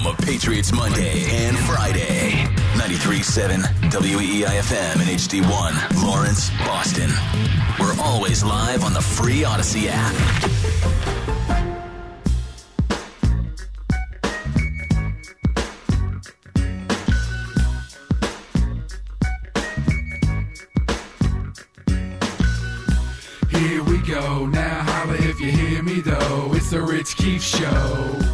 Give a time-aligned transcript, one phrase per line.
[0.00, 2.30] home of Patriots Monday and Friday.
[2.74, 7.10] 93.7 WEEIFM and HD1, Lawrence, Boston.
[7.78, 10.14] We're always live on the free Audacy app.
[23.50, 26.52] Here we go, now holla if you hear me though.
[26.54, 28.29] It's the Rich Keefe Show.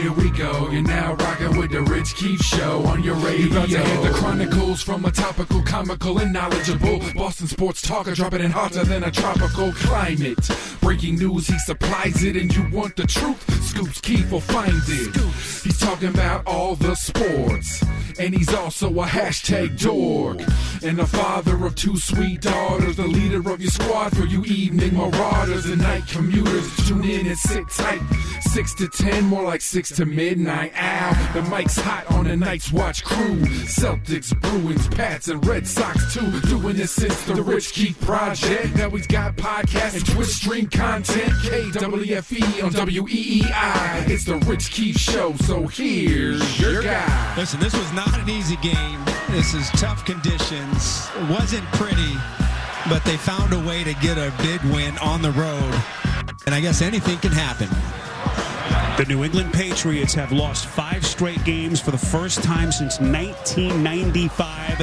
[0.00, 3.44] Here we go, you're now rocking with the Rich Keefe Show on your radio.
[3.44, 8.14] You about to hear the chronicles from a topical, comical, and knowledgeable Boston sports talker,
[8.14, 10.48] dropping it in hotter than a tropical climate.
[10.80, 13.44] Breaking news, he supplies it, and you want the truth.
[13.62, 15.14] Scoops Keefe will find it.
[15.62, 17.84] He's talking about all the sports,
[18.18, 20.38] and he's also a hashtag dork.
[20.82, 24.96] And the father of two sweet daughters, the leader of your squad for you evening
[24.96, 26.88] marauders and night commuters.
[26.88, 28.00] Tune in and sit tight.
[28.52, 30.72] Six to ten, more like six to midnight.
[30.76, 33.36] Ow, the mic's hot on the Night's Watch crew.
[33.66, 36.40] Celtics, Bruins, Pats, and Red Sox too.
[36.40, 38.74] Doing this since the Rich Keefe Project.
[38.76, 41.32] Now he's got podcasts and Twitch stream content.
[41.44, 44.08] KWFE on WEEI.
[44.08, 47.34] It's the Rich Keefe Show, so here's your guy.
[47.36, 49.00] Listen, this was not an easy game.
[49.30, 51.08] This is tough conditions.
[51.16, 52.14] It wasn't pretty,
[52.88, 55.74] but they found a way to get a big win on the road.
[56.46, 57.68] And I guess anything can happen.
[58.96, 64.80] The New England Patriots have lost five straight games for the first time since 1995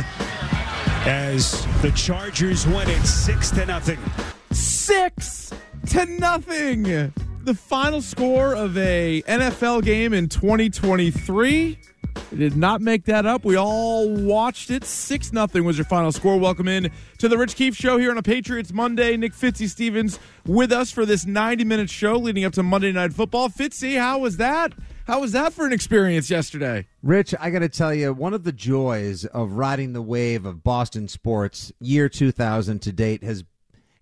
[1.06, 4.00] as the Chargers win it six to nothing.
[4.52, 5.54] Six
[5.88, 7.14] to nothing.
[7.44, 11.80] The final score of a NFL game in 2023.
[12.36, 13.46] Did not make that up.
[13.46, 14.84] We all watched it.
[14.84, 16.38] Six nothing was your final score.
[16.38, 19.16] Welcome in to the Rich Keefe Show here on a Patriots Monday.
[19.16, 23.14] Nick Fitzy Stevens with us for this 90 minute show leading up to Monday Night
[23.14, 23.48] Football.
[23.48, 24.74] Fitzy, how was that?
[25.06, 26.86] How was that for an experience yesterday?
[27.02, 30.66] Rich, I got to tell you, one of the joys of riding the wave of
[30.66, 33.46] Boston sports year 2000 to date has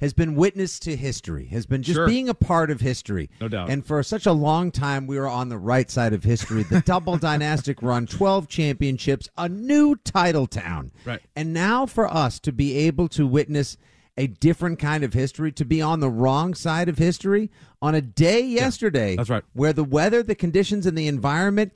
[0.06, 2.08] has been witness to history, has been just Sure.
[2.08, 3.28] being a part of history.
[3.42, 3.70] No doubt.
[3.72, 6.62] And for such a long time, we were on the right side of history.
[6.64, 10.92] The double dynastic run, 12 championships, a new title town.
[11.06, 11.22] Right.
[11.36, 13.78] And now for us to be able to witness
[14.16, 17.50] a different kind of history, to be on the wrong side of history
[17.82, 19.44] on a day yesterday that's right.
[19.54, 21.74] where the weather, the conditions, and the environment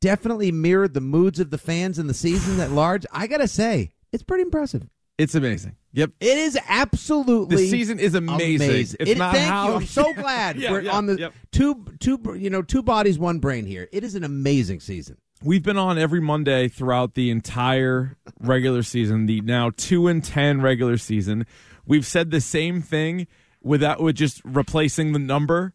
[0.00, 3.06] definitely mirrored the moods of the fans and the season at large.
[3.12, 4.88] I gotta say, it's pretty impressive.
[5.18, 5.76] It's amazing.
[5.92, 6.10] Yep.
[6.20, 8.70] It is absolutely The season is amazing.
[8.70, 9.74] It's It- not thank how- you.
[9.76, 11.34] I'm so glad Yeah, we're yeah, on the yep.
[11.52, 13.88] two two you know two bodies one brain here.
[13.92, 15.18] It is an amazing season.
[15.44, 20.60] We've been on every Monday throughout the entire regular season, the now two and ten
[20.62, 21.46] regular season.
[21.84, 23.26] We've said the same thing
[23.62, 25.74] without with just replacing the number.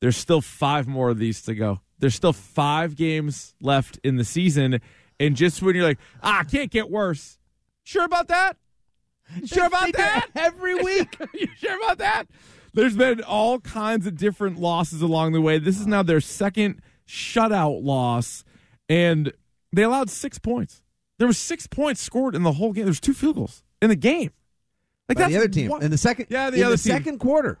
[0.00, 1.80] There's still five more of these to go.
[2.00, 4.80] There's still five games left in the season,
[5.20, 7.38] and just when you're like, ah, can't get worse.
[7.84, 8.56] Sure about that?
[9.46, 10.26] Sure about that?
[10.36, 11.16] every week.
[11.34, 12.24] you sure about that?
[12.74, 15.58] There's been all kinds of different losses along the way.
[15.58, 18.44] This is now their second shutout loss,
[18.88, 19.32] and
[19.72, 20.82] they allowed six points.
[21.18, 22.84] There was six points scored in the whole game.
[22.84, 24.30] There's two field goals in the game.
[25.08, 26.26] Like By that's the other team what- in the second.
[26.30, 26.92] Yeah, the in other the team.
[26.92, 27.58] second quarter.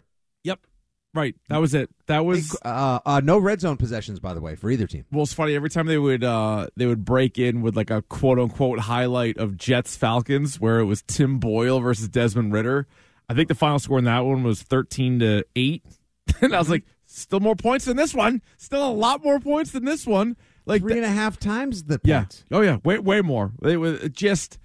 [1.14, 1.34] Right.
[1.48, 1.90] That was it.
[2.06, 5.04] That was Uh, uh, no red zone possessions, by the way, for either team.
[5.12, 5.54] well, it's funny.
[5.54, 9.36] Every time they would uh, they would break in with like a quote unquote highlight
[9.36, 12.86] of Jets Falcons, where it was Tim Boyle versus Desmond Ridder.
[13.28, 15.84] I think the final score in that one was thirteen to eight,
[16.40, 18.40] and I was like, still more points than this one.
[18.56, 20.36] Still a lot more points than this one.
[20.64, 22.20] Like Three and a half times the yeah.
[22.20, 22.44] points.
[22.50, 22.78] Oh yeah.
[22.84, 23.52] Way way more.
[23.60, 24.58] They were just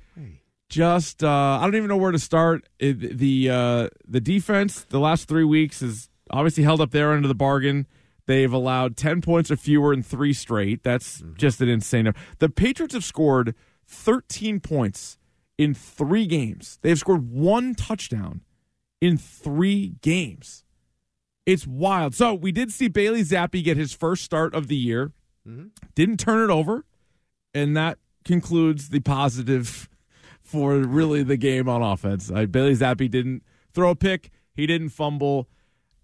[0.69, 2.67] just uh I don't even know where to start.
[2.79, 7.25] It, the uh the defense the last 3 weeks has obviously held up their end
[7.25, 7.87] of the bargain.
[8.25, 10.83] They've allowed 10 points or fewer in 3 straight.
[10.83, 12.19] That's just an insane number.
[12.39, 13.55] The Patriots have scored
[13.85, 15.17] 13 points
[15.57, 16.79] in 3 games.
[16.81, 18.41] They've scored one touchdown
[18.99, 20.65] in 3 games.
[21.45, 22.13] It's wild.
[22.13, 25.13] So, we did see Bailey Zappe get his first start of the year.
[25.95, 26.83] Didn't turn it over
[27.57, 29.89] and that concludes the positive
[30.41, 32.29] for really the game on offense.
[32.29, 35.47] Uh, Bailey Zappe didn't throw a pick, he didn't fumble,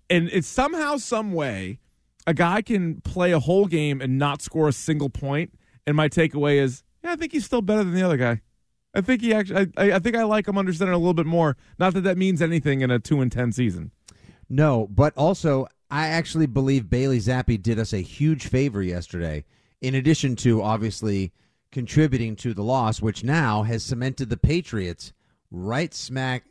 [0.10, 1.80] and it's somehow, some way,
[2.26, 5.54] a guy can play a whole game and not score a single point.
[5.86, 8.42] And my takeaway is, yeah, I think he's still better than the other guy.
[8.94, 11.58] I think he actually, I, I think I like him understanding a little bit more.
[11.80, 13.92] Not that that means anything in a two and ten season.
[14.50, 19.46] No, but also I actually believe Bailey Zappe did us a huge favor yesterday.
[19.82, 21.34] In addition to obviously
[21.72, 25.12] contributing to the loss, which now has cemented the Patriots
[25.52, 26.44] right smack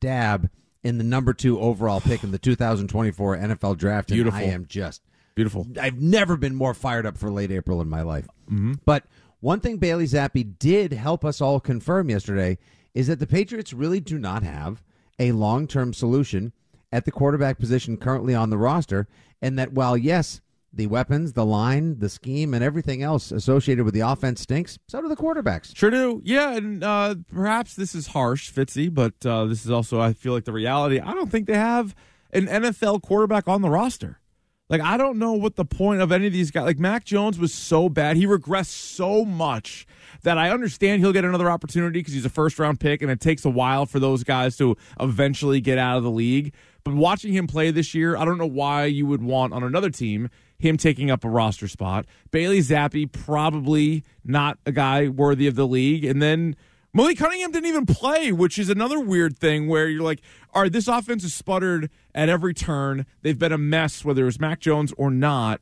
[0.00, 0.50] dab
[0.82, 4.10] in the number two overall pick in the 2024 NFL draft.
[4.10, 4.40] And Beautiful.
[4.40, 5.02] I am just
[5.34, 5.66] Beautiful.
[5.80, 8.26] I've never been more fired up for late April in my life.
[8.50, 8.74] Mm-hmm.
[8.84, 9.04] But
[9.40, 12.58] one thing Bailey Zappe did help us all confirm yesterday
[12.94, 14.82] is that the Patriots really do not have
[15.18, 16.52] a long term solution
[16.92, 19.06] at the quarterback position currently on the roster.
[19.40, 20.40] And that while, yes,
[20.72, 25.00] the weapons, the line, the scheme, and everything else associated with the offense stinks, so
[25.00, 25.76] do the quarterbacks.
[25.76, 26.20] Sure do.
[26.24, 30.32] Yeah, and uh, perhaps this is harsh, Fitzy, but uh, this is also, I feel
[30.32, 31.00] like, the reality.
[31.00, 31.94] I don't think they have
[32.32, 34.20] an NFL quarterback on the roster.
[34.68, 36.64] Like, I don't know what the point of any of these guys.
[36.64, 38.16] Like, Mac Jones was so bad.
[38.16, 39.84] He regressed so much
[40.22, 43.20] that I understand he'll get another opportunity because he's a first round pick and it
[43.20, 46.54] takes a while for those guys to eventually get out of the league.
[46.84, 49.90] But watching him play this year, I don't know why you would want on another
[49.90, 52.06] team him taking up a roster spot.
[52.30, 56.04] Bailey Zappe, probably not a guy worthy of the league.
[56.04, 56.54] And then
[56.92, 60.20] Malik Cunningham didn't even play, which is another weird thing where you're like,
[60.52, 63.06] all right, this offense is sputtered at every turn.
[63.22, 65.60] They've been a mess, whether it's Mac Jones or not.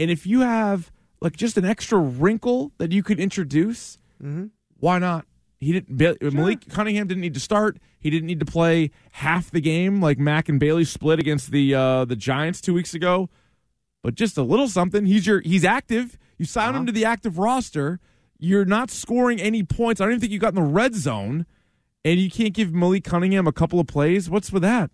[0.00, 4.46] And if you have like just an extra wrinkle that you could introduce, mm-hmm.
[4.78, 5.26] why not?
[5.58, 5.98] He didn't.
[6.22, 6.30] Sure.
[6.30, 7.78] Malik Cunningham didn't need to start.
[8.00, 11.74] He didn't need to play half the game like Mac and Bailey split against the
[11.74, 13.28] uh, the Giants two weeks ago.
[14.02, 15.06] But just a little something.
[15.06, 16.18] He's your he's active.
[16.36, 16.78] You sign uh-huh.
[16.80, 18.00] him to the active roster.
[18.38, 20.00] You're not scoring any points.
[20.00, 21.44] I don't even think you got in the red zone,
[22.04, 24.30] and you can't give Malik Cunningham a couple of plays.
[24.30, 24.90] What's with that?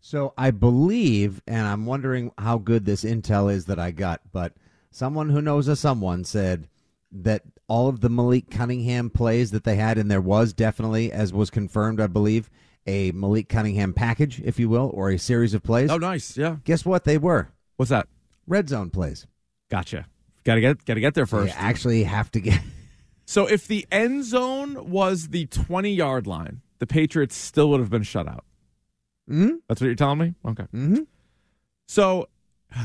[0.00, 4.54] So I believe, and I'm wondering how good this intel is that I got, but
[4.90, 6.68] someone who knows a someone said
[7.10, 11.32] that all of the Malik Cunningham plays that they had, and there was definitely, as
[11.32, 12.50] was confirmed, I believe,
[12.86, 15.90] a Malik Cunningham package, if you will, or a series of plays.
[15.90, 16.36] Oh, nice.
[16.36, 16.56] Yeah.
[16.64, 17.50] Guess what they were?
[17.76, 18.08] What's that?
[18.46, 19.26] Red zone plays.
[19.70, 20.06] Gotcha.
[20.44, 21.54] Got to get got to get there first.
[21.54, 22.60] You actually have to get.
[23.26, 27.90] so if the end zone was the twenty yard line, the Patriots still would have
[27.90, 28.44] been shut out.
[29.28, 30.34] hmm That's what you're telling me.
[30.46, 30.64] Okay.
[30.70, 31.00] hmm
[31.86, 32.28] So,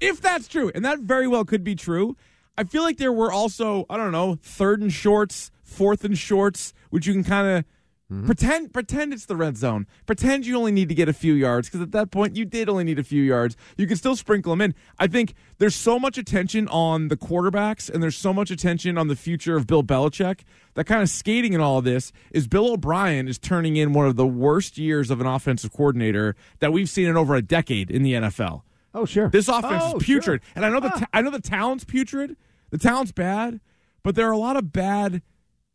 [0.00, 2.16] if that's true, and that very well could be true,
[2.58, 6.72] I feel like there were also I don't know third and shorts, fourth and shorts,
[6.90, 7.64] which you can kind of
[8.12, 8.26] Mm-hmm.
[8.26, 9.84] Pretend pretend it's the red zone.
[10.06, 12.68] Pretend you only need to get a few yards because at that point you did
[12.68, 13.56] only need a few yards.
[13.76, 14.74] You can still sprinkle them in.
[14.96, 19.08] I think there's so much attention on the quarterbacks and there's so much attention on
[19.08, 20.42] the future of Bill Belichick
[20.74, 24.06] that kind of skating in all of this is Bill O'Brien is turning in one
[24.06, 27.90] of the worst years of an offensive coordinator that we've seen in over a decade
[27.90, 28.62] in the NFL.
[28.96, 30.52] Oh sure, this offense oh, is putrid, sure.
[30.56, 32.36] and I know the ta- I know the talent's putrid.
[32.70, 33.60] The talent's bad,
[34.02, 35.22] but there are a lot of bad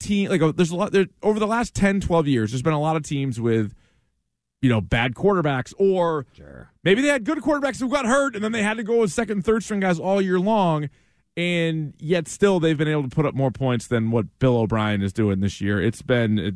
[0.01, 2.73] team like uh, there's a lot there over the last 10 12 years there's been
[2.73, 3.73] a lot of teams with
[4.61, 6.71] you know bad quarterbacks or sure.
[6.83, 9.11] maybe they had good quarterbacks who got hurt and then they had to go with
[9.11, 10.89] second and third string guys all year long
[11.37, 15.01] and yet still they've been able to put up more points than what Bill O'Brien
[15.01, 16.55] is doing this year it's been it,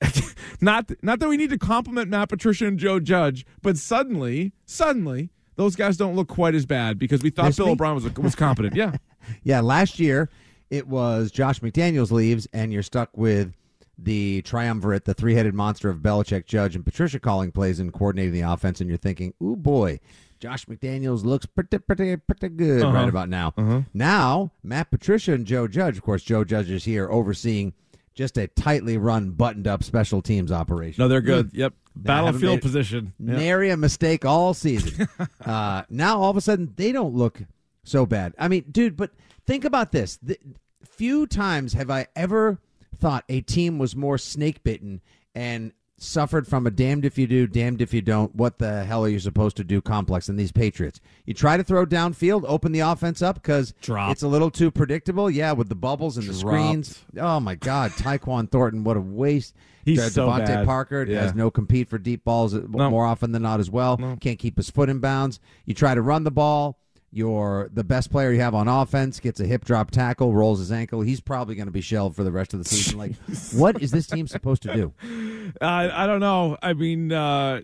[0.60, 5.30] not not that we need to compliment Matt Patricia and Joe Judge but suddenly suddenly
[5.58, 7.72] those guys don't look quite as bad because we thought Miss Bill me?
[7.72, 8.92] O'Brien was was competent yeah
[9.42, 10.30] yeah last year
[10.70, 13.54] it was Josh McDaniels leaves, and you're stuck with
[14.00, 18.32] the triumvirate, the three headed monster of Belichick, Judge, and Patricia calling plays and coordinating
[18.34, 19.98] the offense, and you're thinking, ooh boy,
[20.40, 22.92] Josh McDaniels looks pretty, pretty, pretty good Uh-huh.
[22.92, 23.54] right about now.
[23.56, 23.80] Uh-huh.
[23.94, 27.72] Now, Matt Patricia and Joe Judge, of course, Joe Judge is here overseeing
[28.18, 31.00] just a tightly run, buttoned up special teams operation.
[31.00, 33.36] no they're good yep battlefield made- position Yeah.
[33.36, 35.08] Nary a mistake all season.
[35.44, 37.40] uh, now all of a sudden they don't look
[37.84, 38.34] so bad.
[38.38, 39.12] I mean, dude, but
[39.46, 40.18] think about this.
[40.22, 40.36] The,
[40.84, 42.58] few times have I ever
[42.98, 45.00] thought a team was more snake bitten
[45.34, 48.34] and suffered from a damned if you do, damned if you don't.
[48.34, 49.80] What the hell are you supposed to do?
[49.80, 51.00] Complex than these Patriots.
[51.26, 55.28] You try to throw downfield, open the offense up because it's a little too predictable.
[55.30, 57.04] Yeah, with the bubbles and the screens.
[57.18, 59.54] Oh my God, Tyquan Thornton, what a waste.
[59.84, 60.66] He's De- so DeVante bad.
[60.66, 61.22] Parker Yeah.
[61.22, 63.96] has no compete for deep balls uh, more often than not as well.
[63.96, 64.16] No.
[64.20, 65.40] Can't keep his foot in bounds.
[65.64, 66.78] You try to run the ball.
[67.10, 70.70] Your the best player you have on offense gets a hip drop tackle, rolls his
[70.70, 71.00] ankle.
[71.00, 72.98] He's probably going to be shelved for the rest of the season.
[72.98, 73.14] Like,
[73.54, 74.92] what is this team supposed to do?
[75.62, 76.58] Uh, I don't know.
[76.62, 77.62] I mean, uh,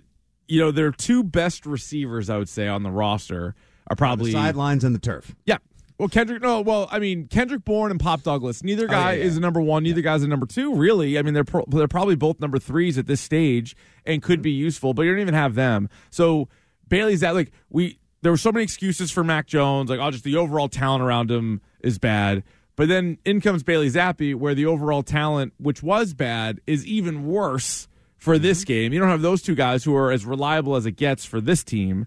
[0.48, 3.54] you know, their two best receivers, I would say, on the roster
[3.88, 5.34] are probably sidelines and the turf.
[5.44, 5.58] yeah.
[5.98, 6.40] Well, Kendrick.
[6.42, 8.64] No, well, I mean, Kendrick Bourne and Pop Douglas.
[8.64, 9.24] Neither guy Oh, yeah, yeah.
[9.24, 9.82] is a number one.
[9.84, 10.74] Neither guy's a number two.
[10.74, 14.40] Really, I mean, they're pro- they're probably both number threes at this stage and could
[14.40, 15.90] be useful, but you don't even have them.
[16.10, 16.48] So
[16.88, 17.98] Bailey's that like we.
[18.24, 21.30] There were so many excuses for Mac Jones, like oh, just the overall talent around
[21.30, 22.42] him is bad.
[22.74, 27.26] But then in comes Bailey Zappe, where the overall talent, which was bad, is even
[27.26, 28.72] worse for this mm-hmm.
[28.72, 28.92] game.
[28.94, 31.62] You don't have those two guys who are as reliable as it gets for this
[31.62, 32.06] team.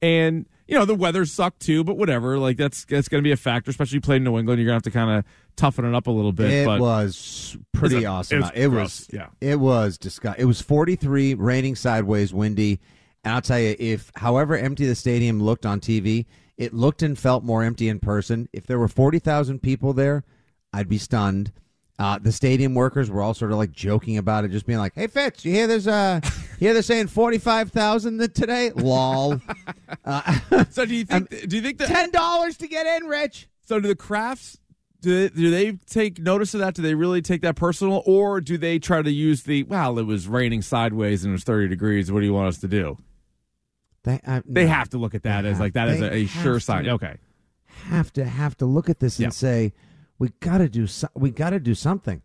[0.00, 2.38] And, you know, the weather sucked too, but whatever.
[2.38, 4.58] Like that's that's gonna be a factor, especially playing New England.
[4.60, 5.24] You're gonna have to kind of
[5.56, 6.50] toughen it up a little bit.
[6.50, 8.38] It but was pretty It was- awesome.
[8.38, 9.26] it was It was yeah.
[9.42, 10.42] It was disgusting.
[10.42, 12.80] It was 43, raining sideways, windy,
[13.24, 17.18] And I'll tell you, if however empty the stadium looked on TV, it looked and
[17.18, 18.48] felt more empty in person.
[18.52, 20.24] If there were 40,000 people there,
[20.72, 21.52] I'd be stunned.
[21.98, 24.94] Uh, the stadium workers were all sort of like joking about it, just being like,
[24.94, 28.70] "Hey Fitz, you hear there's uh, you hear they're saying forty five thousand today?
[28.70, 29.40] Lol.
[30.70, 31.28] So do you think?
[31.48, 31.88] do you think that?
[31.88, 33.48] Ten dollars to get in, Rich.
[33.64, 34.58] So do the Krafts?
[35.00, 36.74] Do they, do they take notice of that?
[36.74, 39.98] Do they really take that personal, or do they try to use the well?
[39.98, 42.12] It was raining sideways and it was thirty degrees.
[42.12, 42.96] What do you want us to do?
[44.04, 44.70] They uh, They no.
[44.72, 46.60] have to look at that as have- like that is a, a sure to.
[46.60, 46.88] sign.
[46.88, 47.16] Okay.
[47.66, 49.26] have to have to look at this Yeah.
[49.26, 49.72] and say
[50.18, 52.22] we got to do so- we got to do something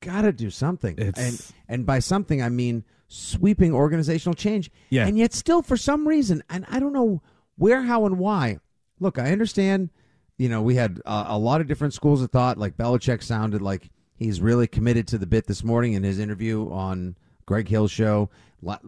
[0.00, 5.06] got to do something It's- and and by something i mean sweeping organizational change Yeah.
[5.06, 7.22] and yet still for some reason and i don't know
[7.56, 8.58] where how and why
[9.00, 9.88] look i understand
[10.36, 13.62] you know we had uh, a lot of different schools of thought like Belichick sounded
[13.62, 17.16] like he's really committed to the bit this morning in his interview on
[17.46, 18.28] Greg Hill's show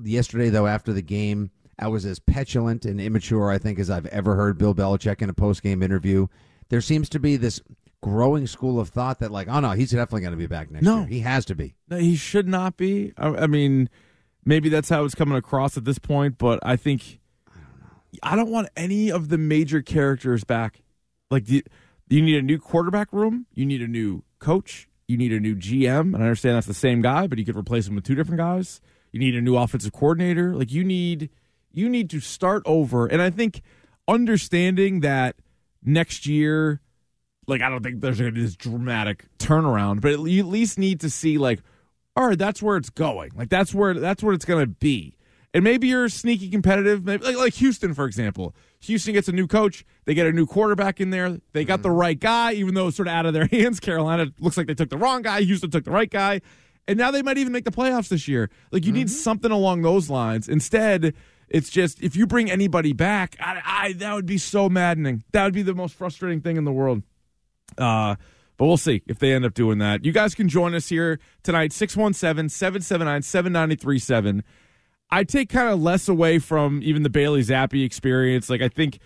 [0.03, 4.07] yesterday though after the game I was as petulant and immature I think as I've
[4.07, 6.27] ever heard Bill Belichick in a post game interview
[6.69, 7.61] there seems to be this
[8.03, 10.85] growing school of thought that like oh no he's definitely going to be back next
[10.85, 10.99] No.
[11.01, 13.13] year he has to be No, he should not be.
[13.17, 13.89] I, I mean,
[14.45, 17.21] maybe that's how it's coming across at this point, but I think
[18.23, 20.81] I don't want any of the major characters back.
[21.31, 21.65] Like the,
[22.09, 25.55] you need a new quarterback room, you need a new coach, you need a new
[25.57, 28.15] GM, and I understand that's the same guy, but you could replace him with two
[28.15, 28.81] different guys.
[29.13, 30.55] You need a new offensive coordinator.
[30.55, 31.31] Like you need
[31.77, 33.63] you need to start over, and I think
[34.09, 35.37] understanding that
[35.83, 36.81] next year
[37.47, 40.79] like I don't think there's going to be this dramatic turnaround, but you at least
[40.79, 41.61] need to see like,
[42.17, 43.33] all right, that's where it's going.
[43.37, 45.17] Like that's where that's where it's going to be.
[45.55, 48.55] And maybe you're sneaky competitive, maybe like, like Houston, for example.
[48.81, 51.89] Houston gets a new coach, they get a new quarterback in there, they got the
[51.89, 51.99] mm-hmm.
[51.99, 53.81] right guy, even though it's sort of out of their hands.
[53.81, 55.41] Carolina looks like they took the wrong guy.
[55.43, 56.41] Houston took the right guy,
[56.87, 58.51] and now they might even make the playoffs this year.
[58.71, 59.17] Like you need mm-hmm.
[59.17, 60.49] something along those lines.
[60.49, 61.15] Instead,
[61.49, 65.25] it's just if you bring anybody back, I, I that would be so maddening.
[65.33, 67.03] That would be the most frustrating thing in the world.
[67.79, 68.17] Uh,
[68.57, 70.05] but we'll see if they end up doing that.
[70.05, 74.43] You guys can join us here tonight, 617 779 7937.
[75.11, 78.51] I take kind of less away from even the Bailey Zappe experience.
[78.51, 78.99] Like, I think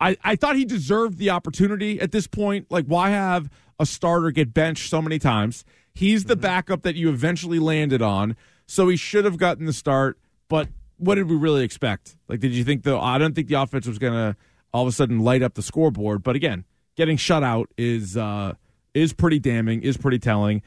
[0.00, 2.66] I, I thought he deserved the opportunity at this point.
[2.70, 3.48] Like, why have
[3.78, 5.64] a starter get benched so many times?
[5.94, 8.36] He's the backup that you eventually landed on,
[8.66, 10.18] so he should have gotten the start.
[10.48, 12.16] But what did we really expect?
[12.28, 12.96] Like, did you think the?
[12.98, 14.36] I don't think the offense was going to
[14.72, 16.22] all of a sudden light up the scoreboard.
[16.22, 16.64] But again,
[16.96, 18.54] getting shut out is uh,
[18.94, 20.62] is pretty damning, is pretty telling.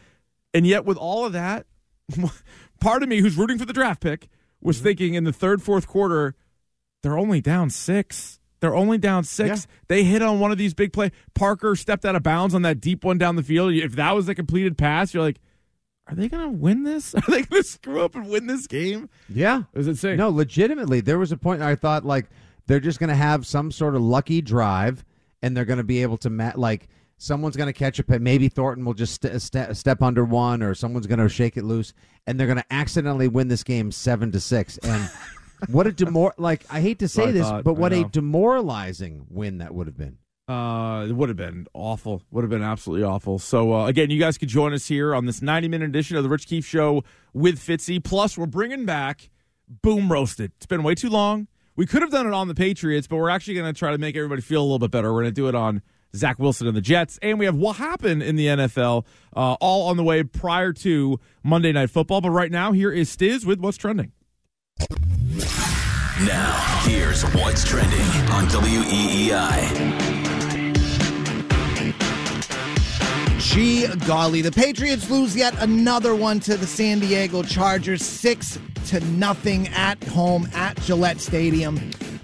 [0.53, 1.65] And yet, with all of that,
[2.79, 4.29] part of me who's rooting for the draft pick
[4.61, 4.83] was Mm-hmm.
[4.83, 6.35] thinking in the third, fourth quarter,
[7.03, 8.39] they're only down six.
[8.59, 9.67] They're only down six.
[9.87, 11.11] They hit on one of these big play.
[11.33, 13.71] Parker stepped out of bounds on that deep one down the field.
[13.73, 15.39] If that was a completed pass, you're like,
[16.09, 17.13] are they going to win this?
[17.15, 19.09] Are they going to screw up and win this game?
[19.29, 20.17] yeah Is it saying?
[20.17, 22.25] No, legitimately, there was a point I thought like
[22.65, 25.05] they're just going to have some sort of lucky drive,
[25.41, 26.87] and they're going to be able to ma- like
[27.17, 30.73] someone's going to catch a maybe Thornton will just st- st- step under one, or
[30.73, 31.93] someone's going to shake it loose,
[32.25, 34.77] and they're going to accidentally win this game seven to six.
[34.79, 35.09] And
[35.67, 39.59] what a demor like I hate to say this, thought, but what a demoralizing win
[39.59, 40.17] that would have been.
[40.49, 42.23] Uh, it would have been awful.
[42.31, 43.37] Would have been absolutely awful.
[43.37, 46.23] So uh, again, you guys could join us here on this 90 minute edition of
[46.23, 47.03] the Rich Keefe Show
[47.33, 48.03] with Fitzy.
[48.03, 49.29] Plus, we're bringing back
[49.83, 50.51] Boom Roasted.
[50.57, 51.47] It's been way too long.
[51.75, 53.99] We could have done it on the Patriots, but we're actually going to try to
[53.99, 55.13] make everybody feel a little bit better.
[55.13, 55.83] We're going to do it on
[56.15, 59.89] Zach Wilson and the Jets, and we have what happened in the NFL, uh, all
[59.89, 62.21] on the way prior to Monday Night Football.
[62.21, 64.13] But right now, here is Stiz with what's trending.
[66.25, 68.01] Now, here's what's trending
[68.31, 70.08] on WEEI.
[73.59, 79.01] Gee golly, the Patriots lose yet another one to the San Diego Chargers, six to
[79.01, 81.75] nothing at home at Gillette Stadium.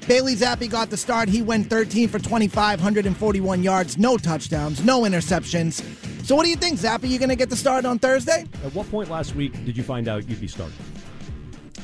[0.08, 1.27] Bailey Zappe got the start.
[1.27, 5.84] He went 13 for 2,541 yards, no touchdowns, no interceptions.
[6.25, 7.06] So what do you think, Zappe?
[7.06, 8.46] You going to get the start on Thursday?
[8.63, 10.77] At what point last week did you find out you'd be starting?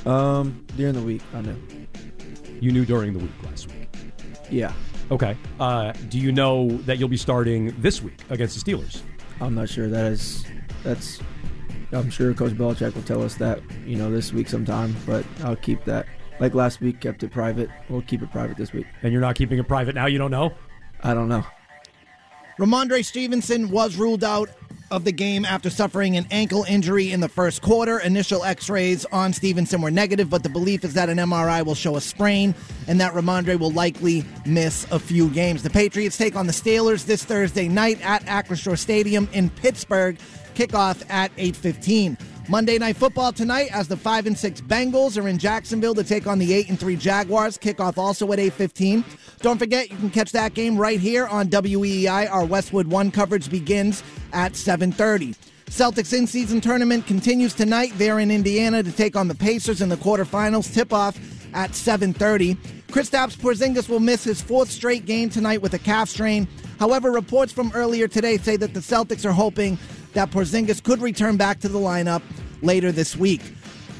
[0.05, 1.57] Um, during the week, I knew.
[2.61, 3.89] You knew during the week last week.
[4.49, 4.71] Yeah,
[5.11, 5.35] Okay.
[5.59, 9.01] Uh, do you know that you'll be starting this week against the Steelers?
[9.41, 9.89] I'm not sure.
[9.89, 10.45] That is,
[10.83, 11.19] that's.
[11.91, 15.57] I'm sure Coach Belichick will tell us that you know this week sometime, but I'll
[15.57, 16.05] keep that.
[16.39, 17.69] Like last week, kept it private.
[17.89, 18.85] We'll keep it private this week.
[19.03, 20.05] And you're not keeping it private now?
[20.05, 20.53] You don't know?
[21.03, 21.43] I don't know.
[22.57, 24.49] Rhamondre Stevenson was ruled out
[24.91, 27.99] of the game after suffering an ankle injury in the first quarter.
[27.99, 31.75] Initial x rays on Stevenson were negative, but the belief is that an MRI will
[31.75, 32.53] show a sprain
[32.87, 35.63] and that Rhamondre will likely miss a few games.
[35.63, 40.17] The Patriots take on the Steelers this Thursday night at Acrisure Stadium in Pittsburgh.
[40.53, 42.17] Kickoff at 8:15.
[42.51, 46.27] Monday Night Football tonight as the 5 and 6 Bengals are in Jacksonville to take
[46.27, 47.57] on the 8 and 3 Jaguars.
[47.57, 49.05] Kickoff also at 8:15.
[49.39, 52.29] Don't forget you can catch that game right here on WEEI.
[52.29, 54.03] Our Westwood 1 coverage begins
[54.33, 55.33] at 7:30.
[55.69, 57.93] Celtics in-season tournament continues tonight.
[57.97, 60.73] They're in Indiana to take on the Pacers in the quarterfinals.
[60.73, 61.17] Tip-off
[61.53, 62.57] at 7:30.
[62.89, 66.49] Kristaps Porzingis will miss his fourth straight game tonight with a calf strain.
[66.81, 69.77] However, reports from earlier today say that the Celtics are hoping
[70.11, 72.21] that Porzingis could return back to the lineup
[72.61, 73.41] later this week.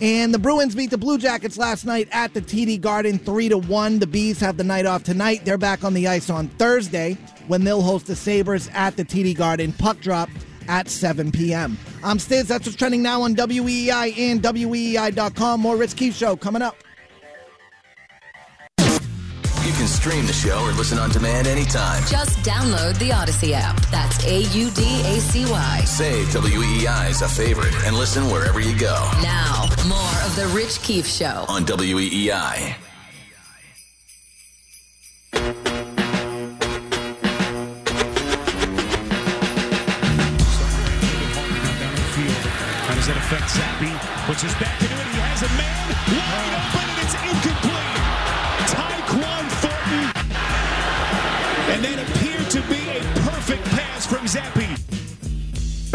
[0.01, 3.57] And the Bruins beat the Blue Jackets last night at the TD Garden 3 to
[3.59, 3.99] 1.
[3.99, 5.45] The Bees have the night off tonight.
[5.45, 9.37] They're back on the ice on Thursday when they'll host the Sabres at the TD
[9.37, 9.73] Garden.
[9.73, 10.29] Puck drop
[10.67, 11.77] at 7 p.m.
[12.03, 12.47] I'm Stiz.
[12.47, 15.59] That's what's trending now on WEI and WEEI.com.
[15.59, 16.75] More Rich Keefe Show coming up.
[19.65, 22.03] You can stream the show or listen on demand anytime.
[22.07, 23.79] Just download the Audacy app.
[23.91, 25.81] That's A U D A C Y.
[25.85, 30.81] Save WEEI as a favorite and listen wherever you go Now, more of The Rich
[30.81, 31.45] Keefe Show.
[31.47, 32.75] on E WEEI.
[42.87, 44.25] How does that affect Zappe?
[44.27, 44.80] Puts his back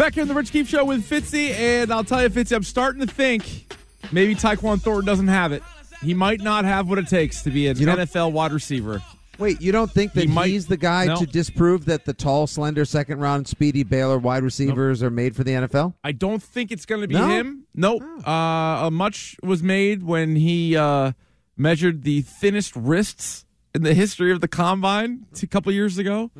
[0.07, 2.63] Back here in the Rich Keefe Show with Fitzy, and I'll tell you, Fitzy, I'm
[2.63, 3.73] starting to think
[4.13, 5.61] maybe Tyquan Thornton doesn't have it.
[6.01, 9.01] He might not have what it takes to be an NFL wide receiver.
[9.37, 11.17] Wait, you don't think that He might- he's the guy No.
[11.17, 15.43] to disprove that the tall, slender, second round, speedy Baylor wide receivers are made for
[15.43, 15.93] the NFL?
[16.05, 17.27] I don't think it's going to be No?
[17.27, 17.63] him.
[17.75, 18.01] Nope.
[18.25, 21.11] Uh, much was made when he uh,
[21.57, 23.43] measured the thinnest wrists
[23.75, 26.31] in the history of the combine a couple years ago.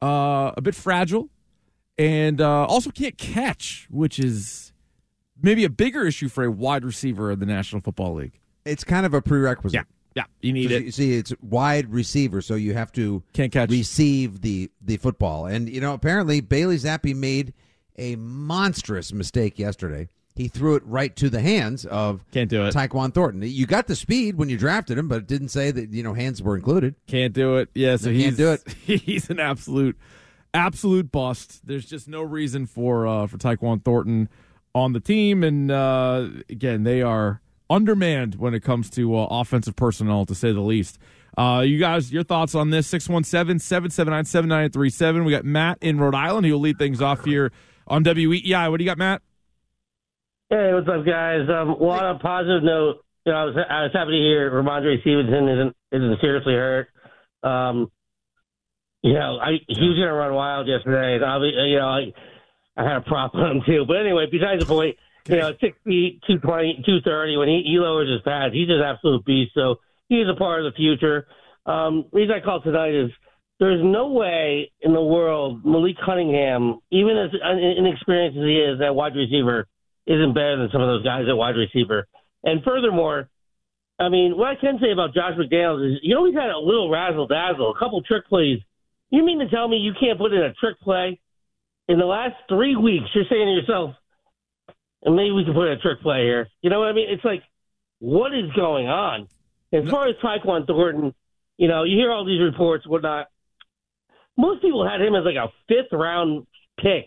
[0.00, 1.28] Uh, a bit fragile,
[2.00, 4.72] and uh, also can't catch, which is
[5.42, 8.38] maybe a bigger issue for a wide receiver in the National Football League.
[8.64, 9.74] It's kind of a prerequisite.
[9.74, 9.82] Yeah,
[10.14, 10.94] yeah, you need You it.
[10.94, 13.70] see, it's wide receiver, so you have to Can't catch.
[13.70, 15.46] receive the the football.
[15.46, 17.52] And you know, apparently Bailey Zappe made
[17.98, 20.08] a monstrous mistake yesterday.
[20.36, 22.74] He threw it right to the hands of Can't do it.
[22.74, 23.42] Tyquan Thornton.
[23.44, 26.14] You got the speed when you drafted him, but it didn't say that you know
[26.14, 26.94] hands were included.
[27.06, 27.68] Can't do it.
[27.74, 28.62] Yeah, so Can't do it.
[28.86, 29.98] He's an absolute,
[30.54, 31.66] absolute bust.
[31.66, 34.28] There's just no reason for uh, for Tyquan Thornton
[34.74, 39.74] on the team, and uh, again, they are undermanned when it comes to uh, offensive
[39.76, 40.98] personnel, to say the least.
[41.38, 42.92] Uh, you guys, your thoughts on this?
[42.92, 45.24] 617-779-7937.
[45.24, 46.46] We got Matt in Rhode Island.
[46.46, 47.52] He'll lead things off here
[47.86, 48.70] on WEEI.
[48.70, 49.22] What do you got, Matt?
[50.50, 51.48] Hey, what's up, guys?
[51.48, 54.50] Um, well, on a positive note, you know, I was I was happy to hear
[54.50, 56.88] Rhamondre Stevenson isn't isn't seriously hurt.
[57.42, 57.90] Um,
[59.02, 61.24] you know, I he was gonna run wild yesterday.
[61.24, 62.12] I'll you know, I
[62.76, 63.84] I had a prop on him too.
[63.86, 64.96] But anyway, besides the point,
[65.28, 67.36] you know, six feet, two twenty, two thirty.
[67.36, 69.52] When he, he lowers his pads, he's an absolute beast.
[69.54, 69.76] So
[70.08, 71.26] he's a part of the future.
[71.66, 73.10] Um, reason I called tonight is
[73.58, 77.30] there's no way in the world Malik Cunningham, even as
[77.78, 79.66] inexperienced as he is at wide receiver,
[80.06, 82.06] isn't better than some of those guys at wide receiver.
[82.42, 83.28] And furthermore,
[83.98, 86.58] I mean, what I can say about Josh McDaniels is, you know, he's had a
[86.58, 88.60] little razzle dazzle, a couple trick plays.
[89.10, 91.20] You mean to tell me you can't put in a trick play
[91.88, 93.06] in the last three weeks?
[93.14, 93.94] You're saying to yourself,
[95.02, 96.48] and maybe we can put in a trick play here.
[96.62, 97.08] You know what I mean?
[97.10, 97.42] It's like,
[97.98, 99.28] what is going on?
[99.72, 101.14] As far as Tyquan Thornton,
[101.58, 103.26] you know, you hear all these reports, whatnot.
[104.36, 106.46] Most people had him as like a fifth round
[106.78, 107.06] pick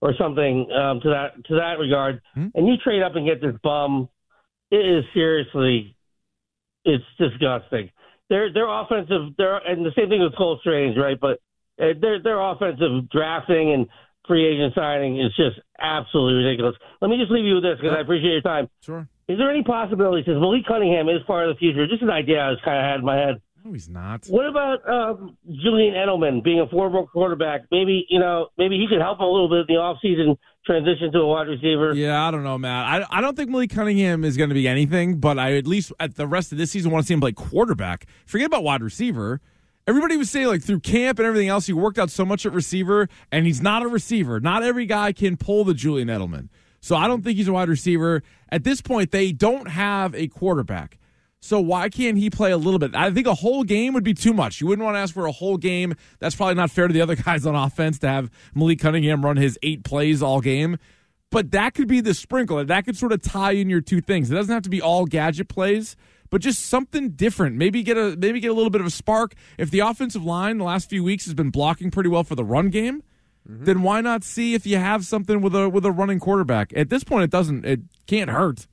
[0.00, 2.20] or something um, to that to that regard,
[2.54, 4.08] and you trade up and get this bum.
[4.70, 5.96] It is seriously,
[6.84, 7.90] it's disgusting.
[8.28, 11.18] Their their offensive, their and the same thing with Cole Strange, right?
[11.20, 11.38] But
[11.80, 13.86] uh, their their offensive drafting and
[14.26, 16.74] free agent signing is just absolutely ridiculous.
[17.00, 18.68] Let me just leave you with this because I appreciate your time.
[18.80, 19.08] Sure.
[19.28, 22.38] Is there any possibility, since Malik Cunningham is part of the future, just an idea
[22.38, 23.42] I was kind of had in my head.
[23.64, 24.26] No, he's not.
[24.26, 27.62] What about um, Julian Edelman being a former quarterback?
[27.72, 31.12] Maybe you know, maybe he could help him a little bit in the offseason transition
[31.12, 31.94] to a wide receiver.
[31.94, 33.02] Yeah, I don't know, Matt.
[33.10, 35.92] I, I don't think Malik Cunningham is going to be anything, but I at least
[36.00, 38.06] at the rest of this season want to see him play quarterback.
[38.26, 39.40] Forget about wide receiver.
[39.86, 42.52] Everybody was saying like through camp and everything else, he worked out so much at
[42.52, 44.40] receiver, and he's not a receiver.
[44.40, 46.48] Not every guy can pull the Julian Edelman.
[46.80, 48.22] So I don't think he's a wide receiver.
[48.50, 50.98] At this point, they don't have a quarterback.
[51.40, 52.94] So why can't he play a little bit?
[52.94, 54.60] I think a whole game would be too much.
[54.60, 55.94] You wouldn't want to ask for a whole game.
[56.18, 59.36] That's probably not fair to the other guys on offense to have Malik Cunningham run
[59.36, 60.78] his eight plays all game.
[61.30, 62.64] But that could be the sprinkler.
[62.64, 64.30] That could sort of tie in your two things.
[64.30, 65.96] It doesn't have to be all gadget plays,
[66.30, 67.56] but just something different.
[67.56, 69.34] Maybe get a maybe get a little bit of a spark.
[69.58, 72.44] If the offensive line the last few weeks has been blocking pretty well for the
[72.44, 73.02] run game,
[73.48, 73.64] mm-hmm.
[73.64, 76.72] then why not see if you have something with a with a running quarterback?
[76.76, 77.64] At this point, it doesn't.
[77.64, 78.68] It can't hurt.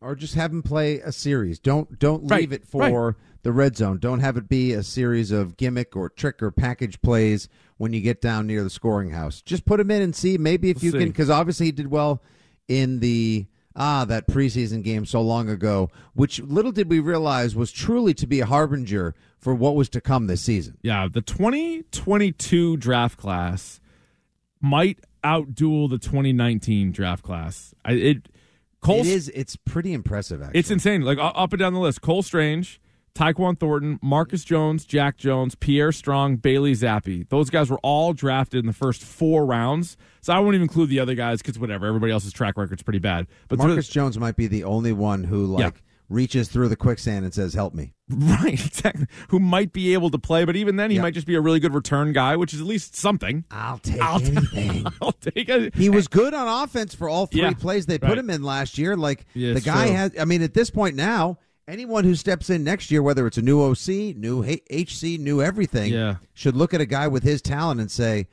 [0.00, 1.58] Or just have him play a series.
[1.58, 3.98] Don't don't Right, leave it for the red zone.
[3.98, 8.00] Don't have it be a series of gimmick or trick or package plays when you
[8.00, 9.40] get down near the scoring house.
[9.42, 10.98] Just put him in and see maybe if you see.
[10.98, 12.22] can because obviously he did well
[12.68, 17.70] in the ah that preseason game so long ago, which little did we realize was
[17.70, 20.76] truly to be a harbinger for what was to come this season.
[20.82, 23.80] Yeah, the 2022 draft class
[24.60, 27.74] might outduel the 2019 draft class.
[27.84, 28.28] I, it
[28.82, 30.60] Cole it is it's pretty impressive actually.
[30.60, 31.02] It's insane.
[31.02, 32.80] Like up and down the list: Cole Strange,
[33.14, 37.28] Tyquan Thornton, Marcus Jones, Jack Jones, Pierre Strong, Bailey Zappe.
[37.28, 39.96] Those guys were all drafted in the first four rounds.
[40.20, 41.86] So I won't even include the other guys because whatever.
[41.86, 43.26] Everybody else's track record's pretty bad.
[43.48, 45.80] But through- Marcus Jones might be the only one who like Yeah.
[46.08, 49.06] Reaches through the quicksand and says, "Help me." right, exactly.
[49.30, 51.02] Who might be able to play, but even then, he Yeah.
[51.02, 53.44] might just be a really good return guy, which is at least something.
[53.50, 54.86] I'll take I'll anything.
[55.02, 55.74] I'll take it.
[55.74, 58.78] He was good on offense for all three Yeah, plays they put him in last
[58.78, 58.96] year.
[58.96, 59.96] Like Yeah, the guy true.
[59.96, 60.12] has.
[60.20, 63.42] I mean, at this point now, anyone who steps in next year, whether it's a
[63.42, 66.16] new OC, new HC, new everything, Yeah.
[66.34, 68.28] should look at a guy with his talent and say,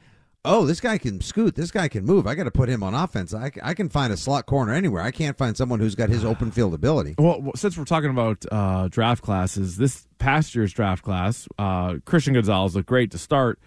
[0.45, 1.55] "Oh, this guy can scoot.
[1.55, 2.27] This guy can move.
[2.27, 3.33] I got to put him on offense.
[3.33, 5.01] I, I can find a slot corner anywhere.
[5.01, 8.45] I can't find someone who's got his open field ability." Well, since we're talking about
[8.51, 13.59] uh, draft classes, this past year's draft class, uh, Christian Gonzalez looked great to start,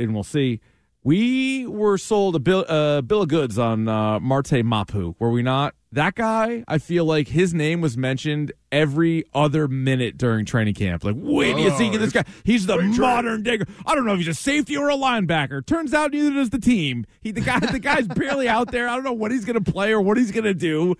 [0.00, 0.60] and we'll see.
[1.04, 5.42] We were sold a bill, uh, bill of goods on uh, Marte Mapu, were we
[5.42, 5.74] not?
[5.92, 11.02] That guy, I feel like his name was mentioned every other minute during training camp.
[11.02, 12.22] Like, wait till you see this oh.
[12.22, 12.30] guy.
[12.44, 13.66] He's the modern Dugger.
[13.86, 15.64] I don't know if he's a safety or a linebacker.
[15.64, 17.06] Turns out neither does the team.
[17.22, 18.86] He the guy the guy's barely out there.
[18.86, 20.94] I don't know what he's gonna play or what he's gonna do.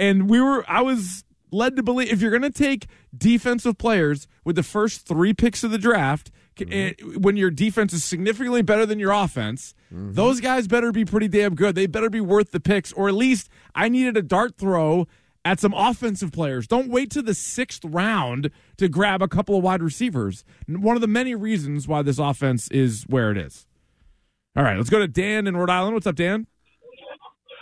[0.00, 4.26] And we were I was led to believe if you're going to take defensive players
[4.44, 8.62] with the first three picks of the draft, c- eh, when your defense is significantly
[8.62, 11.74] better than your offense, those guys better be pretty damn good.
[11.74, 15.06] They better be worth the picks, or at least I needed a dart throw
[15.44, 16.66] at some offensive players.
[16.66, 20.44] Don't wait to the sixth round to grab a couple of wide receivers.
[20.68, 23.66] One of the many reasons why this offense is where it is.
[24.56, 25.94] All right, let's go to Dan in Rhode Island.
[25.94, 26.46] What's up, Dan?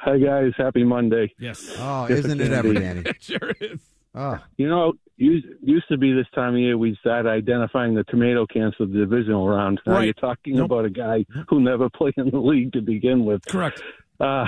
[0.03, 1.31] Hi guys, happy Monday.
[1.39, 1.75] Yes.
[1.79, 2.73] Oh, Yes, isn't it it can ever.
[2.75, 3.01] Danny?
[3.07, 3.81] It sure is.
[4.15, 8.05] Oh, You know, used, used to be this time of year we start identifying the
[8.05, 9.81] tomato cans for the divisional round.
[9.87, 10.05] Now Right.
[10.07, 10.67] you're talking Nope.
[10.67, 13.45] about a guy who never played in the league to begin with.
[13.47, 13.81] Correct.
[14.19, 14.45] Uh,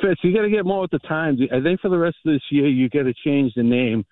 [0.00, 1.40] Fitz, you got to get more with the times.
[1.52, 4.04] I think for the rest of this year, you got to change the name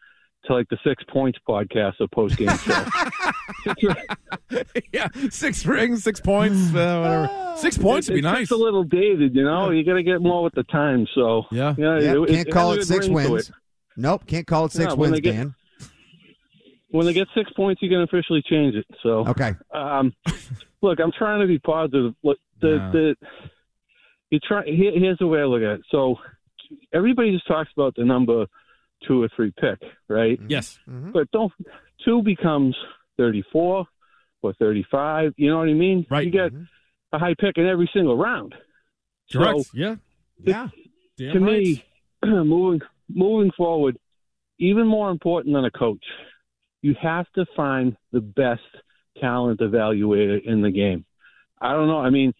[0.45, 2.85] to like the Six Points podcast or post game show.
[4.93, 7.57] yeah, six rings, six points, uh, whatever.
[7.57, 8.43] Six points would be It's nice.
[8.43, 9.71] It's a little dated, you know.
[9.71, 11.11] You got to get more with the times.
[11.15, 11.75] So Yeah.
[11.77, 13.51] yeah, Yep, it- can't it call has it six ring to wins.
[14.01, 14.09] It.
[14.09, 15.55] Nope, can't call it six Yeah, when wins, they get- Dan.
[16.93, 18.87] When they get six points, you can officially change it.
[19.03, 19.55] So Okay.
[19.73, 20.13] Um,
[20.83, 22.15] look, I'm trying to be positive.
[22.25, 22.91] Look, the Yeah.
[22.91, 23.17] the
[24.31, 24.65] you try.
[24.65, 25.83] Here, here's the way I look at it.
[25.91, 26.19] So
[26.93, 28.47] everybody just talks about the number
[29.07, 30.39] two or three pick, right?
[30.39, 30.51] Mm-hmm.
[30.51, 30.79] Yes.
[30.89, 31.13] Mm-hmm.
[31.13, 31.53] But don't
[32.05, 32.77] two becomes
[33.19, 33.87] 34
[34.43, 35.35] or 35.
[35.37, 36.07] You know what I mean?
[36.11, 36.25] Right.
[36.25, 36.65] You get mm-hmm.
[37.13, 38.55] a high pick in every single round.
[39.33, 39.61] Correct.
[39.61, 39.97] So, yeah.
[40.43, 40.69] Yeah.
[41.19, 41.59] Damn to right.
[41.59, 41.85] me,
[42.25, 42.81] moving
[43.15, 43.97] moving forward,
[44.59, 46.05] even more important than a coach,
[46.83, 48.61] you have to find the best
[49.21, 51.05] talent evaluator in the game.
[51.61, 51.99] I don't know.
[52.01, 52.33] I mean,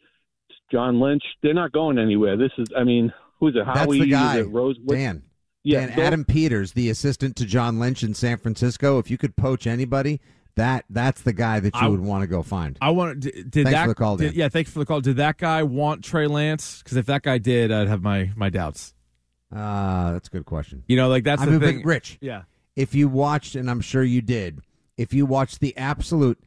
[0.73, 2.37] John Lynch, they're not going anywhere.
[2.37, 3.63] This is, I mean, who's it?
[3.67, 3.99] That's Howie?
[3.99, 4.77] the Is guy, it Rose?
[4.85, 5.23] what- Dan.
[5.63, 8.99] Yeah, Dan those- Adam Peters, the assistant to John Lynch in San Francisco.
[8.99, 10.21] If you could poach anybody,
[10.57, 12.79] that that's the guy that you I- would want to go find.
[12.81, 13.21] I want.
[13.21, 13.83] Did, did Thanks that?
[13.83, 15.03] for the call, did- yeah, thanks for the call.
[15.03, 16.83] Did that guy want Trey Lance?
[16.83, 18.95] Because if that guy did, I'd have my my doubts.
[19.55, 20.85] Uh, that's a good question.
[20.87, 21.83] You know, like that's I the mean, thing.
[21.85, 22.43] Rich, Yeah.
[22.77, 24.61] if you watched, and I'm sure you did,
[24.97, 26.39] if you watched the absolute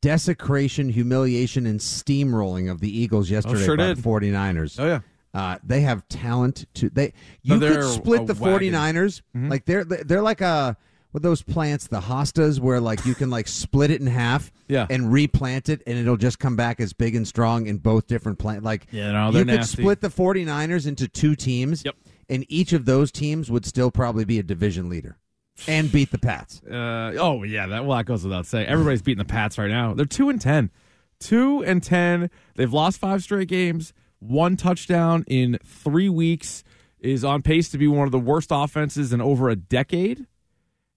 [0.00, 3.96] desecration, humiliation, and steamrolling of the Eagles yesterday sure by did.
[3.98, 5.00] the 49ers, Oh yeah.
[5.34, 7.12] uh, they have talent to they.
[7.42, 8.72] You could split the wagon.
[8.72, 9.50] 49ers Mhm.
[9.50, 10.76] like they're they're like a
[11.12, 14.86] with those plants, the hostas, where like you can like split it in half, Yeah.
[14.88, 18.38] and replant it, and it'll just come back as big and strong in both different
[18.38, 18.62] plant.
[18.64, 19.82] Like Yeah, no, you could nasty.
[19.82, 21.96] split the 49ers into two teams, Yep.
[22.28, 25.18] And each of those teams would still probably be a division leader
[25.66, 26.60] and beat the Pats.
[26.72, 28.66] Uh, oh yeah, that well that goes without saying.
[28.66, 29.94] Everybody's beating the Pats right now.
[29.94, 30.70] They're two and ten.
[31.20, 32.30] Two and ten.
[32.54, 33.92] They've lost five straight games.
[34.20, 36.64] One touchdown in three weeks
[37.00, 40.26] is on pace to be one of the worst offenses in over a decade.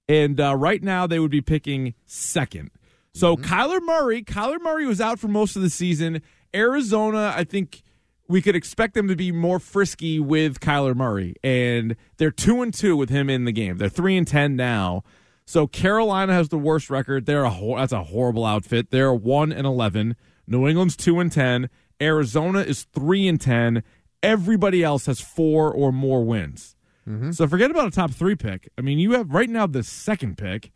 [0.07, 2.69] And uh, right now they would be picking second.
[3.13, 6.21] So Kyler Murray, Kyler Murray was out for most of the season.
[6.53, 7.81] Arizona, I think
[8.27, 12.73] we could expect them to be more frisky with Kyler Murray, and they're two and
[12.73, 13.77] two with him in the game.
[13.77, 15.03] They're three and ten now.
[15.45, 17.25] So Carolina has the worst record.
[17.25, 18.89] They're a hor- that's a horrible outfit.
[18.89, 20.15] They're one and eleven.
[20.47, 21.69] New England's two and ten.
[22.01, 23.83] Arizona is three and ten.
[24.23, 26.75] Everybody else has four or more wins.
[27.07, 27.31] Mm-hmm.
[27.31, 28.69] So forget about a top three pick.
[28.77, 30.71] I mean, you have right now the second pick,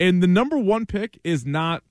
[0.00, 1.84] and the number one pick is not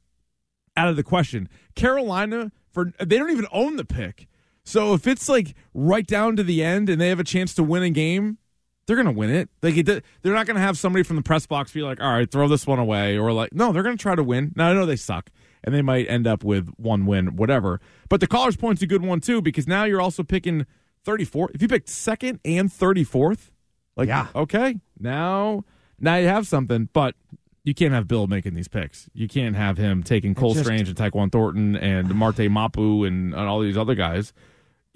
[0.76, 1.48] out of the question.
[1.76, 4.28] Carolina for they don't even own the pick.
[4.68, 7.64] So if it's like right down to the end and they have a chance to
[7.64, 8.38] win a game,
[8.86, 9.50] they're going to win it.
[9.62, 12.12] Like it, they're not going to have somebody from the press box be like, "All
[12.12, 14.52] right, throw this one away," or like, no, they're going to try to win.
[14.58, 15.30] Now I know they suck
[15.64, 17.80] and they might end up with one win, whatever.
[18.10, 20.66] But the caller's point's a good one too because now you're also picking
[21.06, 21.52] 34.
[21.54, 23.52] If you picked second and 34th,
[23.96, 24.28] like Yeah.
[24.36, 25.64] okay, now
[26.00, 27.16] now you have something, but
[27.64, 29.10] you can't have Bill making these picks.
[29.14, 33.34] You can't have him taking Cole just- Strange and Tyquan Thornton and Marte Mapu and,
[33.34, 34.34] and all these other guys.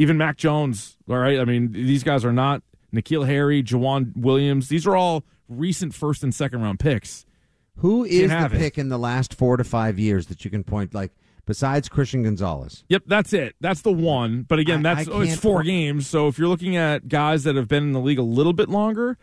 [0.01, 1.39] Even Mac Jones, all right?
[1.39, 4.67] I mean, these guys are not N'Keal Harry, Joejuan Williams.
[4.67, 7.23] These are all recent first and second round picks.
[7.77, 8.51] Who is the it.
[8.51, 11.11] pick in the last four to five years that you can point like
[11.45, 12.83] besides Christian Gonzalez?
[12.89, 13.55] Yep, that's it.
[13.61, 14.41] That's the one.
[14.41, 16.07] But again, that's I oh, it's four games.
[16.07, 18.69] So if you're looking at guys that have been in the league a little bit
[18.69, 19.19] longer,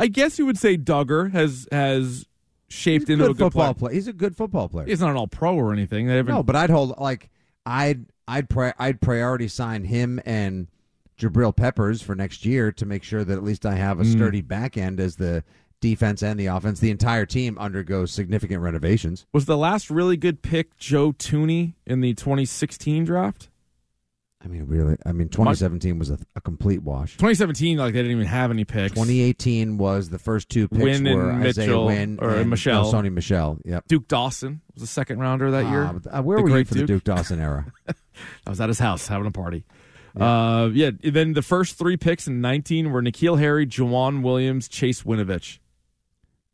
[0.00, 2.24] I guess you would say Duggar has has
[2.68, 3.74] shaped into good a good football player.
[3.74, 3.94] player.
[3.94, 4.86] He's a good football player.
[4.86, 6.06] He's not an all pro or anything.
[6.06, 7.28] They haven't No, but I'd hold like
[7.66, 10.68] I'd I'd pri- I'd priority sign him and
[11.18, 14.12] Jabril Peppers for next year to make sure that at least I have a Mm.
[14.12, 15.44] sturdy back end as the
[15.80, 16.80] defense and the offense.
[16.80, 19.26] The entire team undergoes significant renovations.
[19.32, 23.48] Was the last really good pick Joe Thuney in the 2016 draft?
[24.44, 27.12] I mean, really, I mean, 2017 was a, a complete wash.
[27.12, 28.92] 2017, like they didn't even have any picks.
[28.92, 32.82] 2018 was the first two picks Wynn and Isaiah Mitchell, Wynn or and Michel.
[32.84, 33.58] no, Sony Michel.
[33.64, 33.84] Yep.
[33.88, 35.84] Duke Dawson was a second rounder that year.
[35.84, 37.72] Ah, uh, where The were you great for the Duke Dawson era?
[37.88, 39.64] I was at his house having a party.
[40.16, 40.62] Yeah.
[40.62, 40.90] Uh, yeah.
[41.02, 45.58] Then the first three picks in 19 were N'Keal Harry, Joejuan Williams, Chase Winovich.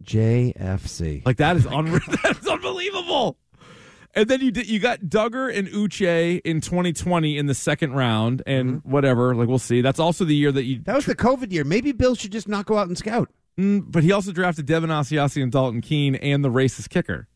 [0.03, 1.24] JFC.
[1.26, 2.00] Like that is unreal.
[2.22, 3.37] That's unbelievable.
[4.14, 8.42] And then you did, you got Duggar and Uche in 2020 in the second round,
[8.44, 9.35] and whatever.
[9.37, 9.81] Like we'll see.
[9.83, 10.77] That's also the year that you.
[10.77, 10.85] Mm-hmm.
[10.85, 11.62] That was the COVID year.
[11.64, 13.31] Maybe Bill should just not go out and scout.
[13.59, 17.29] Mm, but he also drafted Devin Asiasi and Dalton Keene and the racist kicker.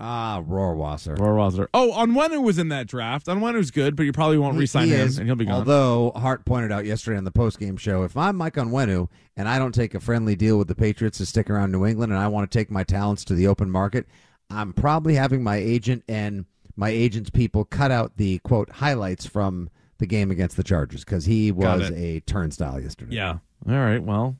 [0.00, 1.16] Ah, Rohrwasser.
[1.16, 1.66] Rohrwasser.
[1.74, 3.26] Oh, Onwenu was in that draft.
[3.26, 5.56] Onwenu's good, but you probably won't He- re-sign he him, is, and he'll be gone.
[5.56, 9.58] Although Hart pointed out yesterday on the post-game show, if I'm Mike Onwenu and I
[9.58, 12.28] don't take a friendly deal with the Patriots to stick around New England, and I
[12.28, 14.06] want to take my talents to the open market,
[14.50, 19.68] I'm probably having my agent and my agent's people cut out the quote highlights from
[19.98, 23.16] the game against the Chargers because he was a turnstile yesterday.
[23.16, 23.38] Yeah.
[23.68, 24.02] All right.
[24.02, 24.36] Well,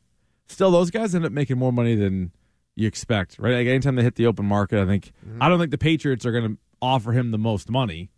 [0.47, 2.31] still, those guys end up making more money than
[2.77, 3.55] you expect, right?
[3.57, 5.43] Like anytime they hit the open market, I think Mm-hmm.
[5.43, 8.11] I don't think the Patriots are going to offer him the most money.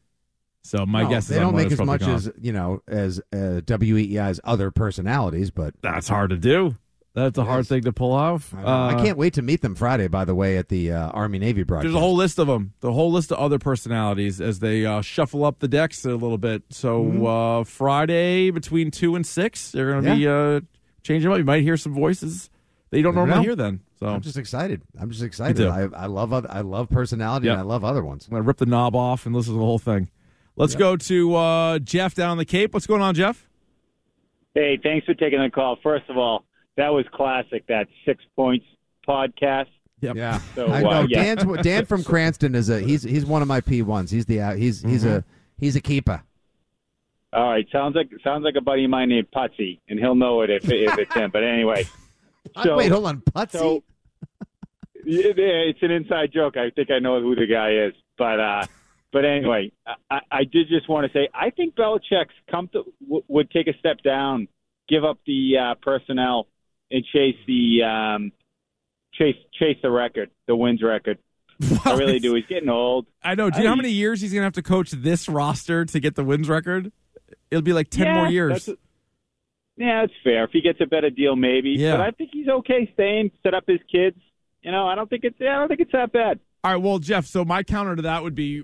[0.62, 2.10] So my No, guess they is they don't make as much gone.
[2.10, 6.76] as you know as uh, WEEI's other personalities, but that's hard to do.
[7.12, 8.54] That's a hard thing to pull off.
[8.54, 8.66] I, know.
[8.68, 10.06] I Uh, can't wait to meet them Friday.
[10.06, 11.84] By the way, at the uh, Army Navy broadcast.
[11.86, 12.72] There's a whole list of them.
[12.80, 16.38] The whole list of other personalities as they uh, shuffle up the decks a little
[16.38, 16.62] bit.
[16.70, 17.26] So Mm-hmm.
[17.26, 20.60] uh, Friday between two and six, they're going to be uh,
[21.02, 21.38] changing up.
[21.38, 22.48] You might hear some voices
[22.90, 23.50] that you don't Never normally know.
[23.50, 23.56] hear.
[23.56, 24.80] Then, so I'm just excited.
[25.00, 25.66] I'm just excited.
[25.66, 27.52] I, I love other, I love personality Yep.
[27.54, 28.26] and I love other ones.
[28.26, 30.10] I'm going to rip the knob off and listen to the whole thing.
[30.54, 32.72] Let's go to uh, Jeff down on the Cape.
[32.72, 33.48] What's going on, Jeff?
[34.54, 35.76] Hey, thanks for taking the call.
[35.82, 36.44] First of all,
[36.80, 37.66] that was classic.
[37.68, 38.64] That six points
[39.06, 39.68] podcast.
[40.00, 40.16] Yep.
[40.16, 40.40] Yeah.
[40.54, 41.34] So I uh, know yeah.
[41.34, 44.10] Dan's, Dan from Cranston is a he's he's one of my P ones.
[44.10, 45.24] He's the uh, he's he's a
[45.58, 46.22] he's a keeper.
[47.32, 50.40] All right, sounds like sounds like a buddy of mine named Putsy, and he'll know
[50.40, 51.30] it if, if it's him.
[51.30, 51.86] But anyway,
[52.62, 53.52] so, Wait, hold on, Putsy.
[53.52, 53.84] So,
[55.04, 56.56] yeah, it's an inside joke.
[56.56, 58.66] I think I know who the guy is, but uh,
[59.12, 59.70] but anyway,
[60.10, 63.68] I, I did just want to say I think Belichick's come to, w- would take
[63.68, 64.48] a step down,
[64.88, 66.48] give up the uh, personnel,
[66.90, 68.32] and chase the um,
[69.14, 71.18] chase chase the record, the wins record.
[71.84, 72.34] I really do.
[72.34, 73.06] He's getting old.
[73.22, 73.50] I know.
[73.50, 76.00] Do you know how many years he's going to have to coach this roster to
[76.00, 76.90] get the wins record?
[77.50, 78.64] It'll be like 10 Yeah, more years.
[78.64, 78.78] that's-
[79.76, 80.44] Yeah, it's fair.
[80.44, 81.70] If he gets a better deal, maybe.
[81.70, 81.96] Yeah.
[81.98, 84.16] But I think he's okay staying, set up his kids.
[84.62, 85.36] You know, I don't think it's.
[85.40, 86.38] I don't think it's that bad.
[86.64, 88.62] All right, well, Jeff, so my counter to that would be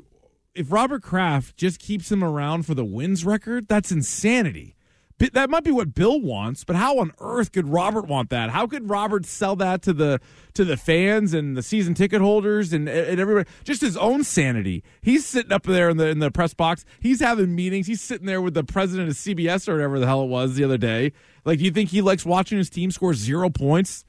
[0.54, 4.75] if Robert Kraft just keeps him around for the wins record, that's insanity.
[5.18, 8.50] That might be what Bill wants, but how on earth could Robert want that?
[8.50, 10.20] How could Robert sell that to the
[10.52, 13.48] to the fans and the season ticket holders and, and everybody?
[13.64, 14.84] Just his own sanity.
[15.00, 16.84] He's sitting up there in the in the press box.
[17.00, 17.86] He's having meetings.
[17.86, 20.64] He's sitting there with the president of CBS or whatever the hell it was the
[20.64, 21.12] other day.
[21.46, 24.04] Like, do you think he likes watching his team score zero points?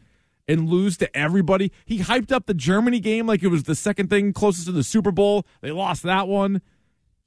[0.50, 1.74] and lose to everybody.
[1.84, 4.82] He hyped up the Germany game like it was the second thing closest to the
[4.82, 5.46] Super Bowl.
[5.60, 6.62] They lost that one.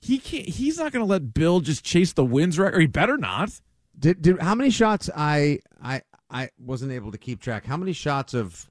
[0.00, 0.48] He can't.
[0.48, 2.80] He's not going to let Bill just chase the wins record.
[2.80, 3.60] He better not.
[4.00, 7.66] Did, did how many shots I I I wasn't able to keep track.
[7.66, 8.68] How many shots of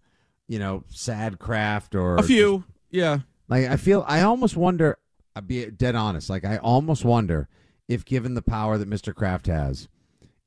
[0.47, 2.63] you know sad Kraft or A few.
[2.89, 3.19] Yeah.
[3.47, 4.97] Like I feel I almost wonder
[5.35, 6.29] I'd be dead honest.
[6.29, 7.47] Like I almost wonder
[7.87, 9.15] if, given the power that Mr.
[9.15, 9.87] Kraft has,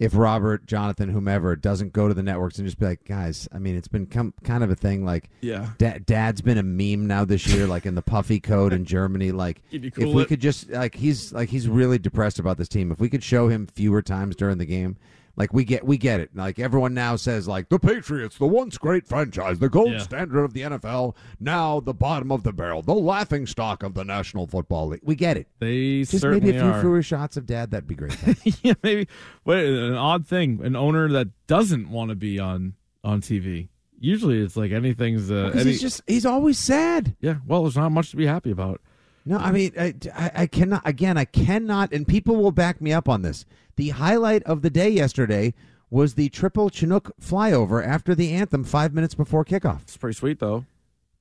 [0.02, 3.58] if Robert, Jonathan, whomever doesn't go to the networks and just be like, guys, I
[3.58, 5.04] mean, it's been com- kind of a thing.
[5.04, 5.70] Like, Yeah.
[5.78, 9.30] da- Dad's been a meme now this year, like in the puffy code in Germany.
[9.30, 10.28] Like, you if we it?
[10.28, 12.90] could just like he's like he's really depressed about this team.
[12.90, 14.96] If we could show him fewer times during the game.
[15.34, 16.30] Like we get, we get it.
[16.34, 19.98] Like everyone now says, like the Patriots, the once great franchise, the gold Yeah.
[19.98, 24.04] standard of the NFL, now the bottom of the barrel, the laughing stock of the
[24.04, 25.00] National Football League.
[25.02, 25.48] We get it.
[25.58, 26.80] They Just maybe a few are.
[26.82, 27.70] fewer shots of Dad.
[27.70, 28.14] That'd be great.
[28.62, 29.08] yeah, maybe.
[29.44, 33.68] But an odd thing, an owner that doesn't want to be on on TV.
[33.98, 35.30] Usually, it's like anything's.
[35.30, 37.16] Uh, any, he's just he's always sad.
[37.20, 37.36] yeah.
[37.46, 38.80] Well, there's not much to be happy about.
[39.24, 42.92] No, I mean, I, I, I cannot, again, I cannot, and people will back me
[42.92, 43.44] up on this.
[43.76, 45.54] The highlight of the day yesterday
[45.90, 49.82] was the triple Chinook flyover after the anthem five minutes before kickoff.
[49.82, 50.64] It's pretty sweet, though.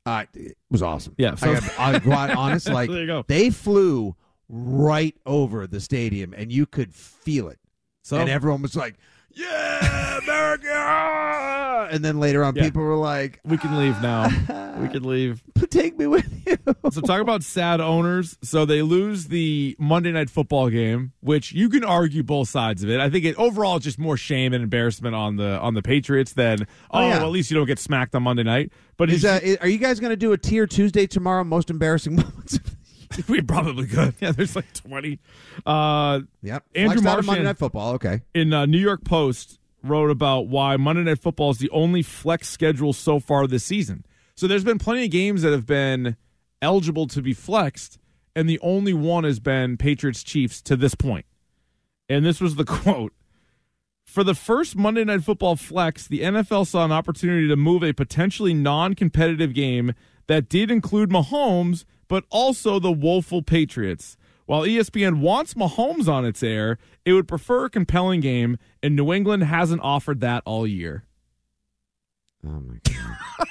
[0.06, 1.14] Uh, it was awesome.
[1.18, 2.68] Yeah, so- I got, I'll go honest.
[2.70, 3.24] Like, There you go.
[3.28, 4.16] they flew
[4.50, 7.60] right over the stadium, and you could feel it.
[8.04, 8.96] So and everyone was like,
[9.34, 11.58] yeah, America.
[11.92, 12.64] And then later on, Yeah.
[12.64, 14.30] people were like, we can leave now.
[14.80, 15.44] we can leave.
[15.70, 16.58] take me with you.
[16.90, 18.38] So talk about sad owners.
[18.44, 22.90] So they lose the Monday night football game, which you can argue both sides of
[22.90, 23.02] it.
[23.02, 26.62] I think it overall just more shame and embarrassment on the on the Patriots than
[26.62, 27.18] oh, Oh, yeah.
[27.18, 28.72] well, at least you don't get smacked on Monday night.
[28.96, 31.44] But Is, it's- uh, are you guys going to do a tier Tuesday tomorrow?
[31.44, 32.58] Most embarrassing moments.
[33.28, 34.16] we probably could.
[34.20, 35.20] Yeah, there's like twenty.
[35.66, 36.64] Uh, Yep.
[36.76, 37.94] Andrew of Monday Night Football.
[37.94, 38.22] Okay.
[38.34, 42.50] in uh, New York Post wrote about why Monday Night Football is the only flex
[42.50, 44.06] schedule so far this season.
[44.36, 46.16] So there's been plenty of games that have been
[46.62, 47.98] eligible to be flexed,
[48.36, 51.26] and the only one has been Patriots Chiefs to this point.
[52.10, 53.14] And this was the quote.
[54.06, 57.94] For the first Monday Night Football flex, the NFL saw an opportunity to move a
[57.94, 59.94] potentially non competitive game
[60.28, 64.18] that did include Mahomes, but also the woeful Patriots.
[64.46, 69.14] While ESPN wants Mahomes on its air, it would prefer a compelling game, and New
[69.14, 71.06] England hasn't offered that all year.
[72.46, 73.48] Oh my god.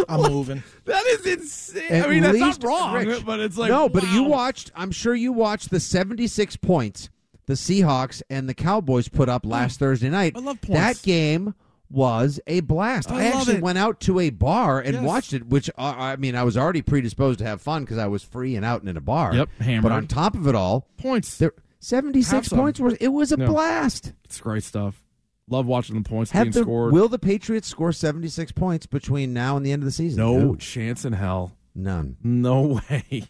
[0.08, 0.64] I'm moving.
[0.86, 1.84] That is insane.
[1.90, 3.88] At I mean, that's not wrong, Rich, but it's like no.
[3.88, 4.72] But you watched.
[4.74, 7.08] I'm sure you watched the 76 points
[7.46, 9.84] the Seahawks and the Cowboys put up last hmm.
[9.84, 10.32] Thursday night.
[10.34, 10.80] I love points.
[10.80, 11.54] That game
[11.90, 13.10] was a blast.
[13.10, 13.62] I love actually it.
[13.62, 15.04] went out to a bar and Yes.
[15.04, 18.06] watched it, which uh, I mean, I was already predisposed to have fun because I
[18.06, 19.34] was free and out and in a bar.
[19.34, 19.82] Yep, hammered.
[19.84, 21.38] But on top of it all, points.
[21.38, 22.80] there 76 points.
[22.80, 23.46] Was it was a No.
[23.46, 24.12] blast.
[24.24, 25.02] It's great stuff.
[25.50, 26.92] Love watching the points Have being the, scored.
[26.92, 30.18] will the Patriots score 76 points between now and the end of the season?
[30.18, 31.56] no chance in hell.
[31.74, 32.16] none.
[32.22, 33.22] No way.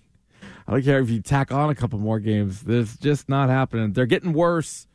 [0.67, 2.65] I don't care if you tack on a couple more games.
[2.67, 3.93] It's just not happening.
[3.93, 4.87] They're getting worse.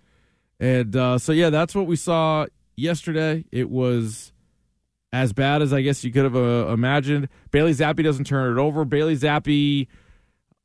[0.60, 3.46] And uh, so, yeah, that's what we saw yesterday.
[3.52, 4.32] It was
[5.12, 7.30] as bad as I guess you could have uh, imagined.
[7.52, 8.84] Bailey Zappe doesn't turn it over.
[8.84, 9.88] Bailey Zappe,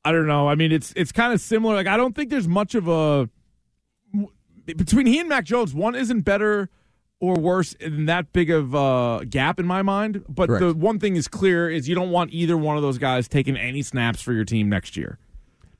[0.04, 0.48] I don't know.
[0.48, 1.74] I mean, it's it's kind of similar.
[1.74, 3.28] Like, I don't think there's much of a
[4.64, 5.74] between he and Mac Jones.
[5.74, 6.70] One isn't better
[7.20, 10.24] or worse in that big of a gap in my mind.
[10.28, 10.60] But Correct.
[10.60, 13.56] the one thing is clear is you don't want either one of those guys taking
[13.56, 15.18] any snaps for your team next year.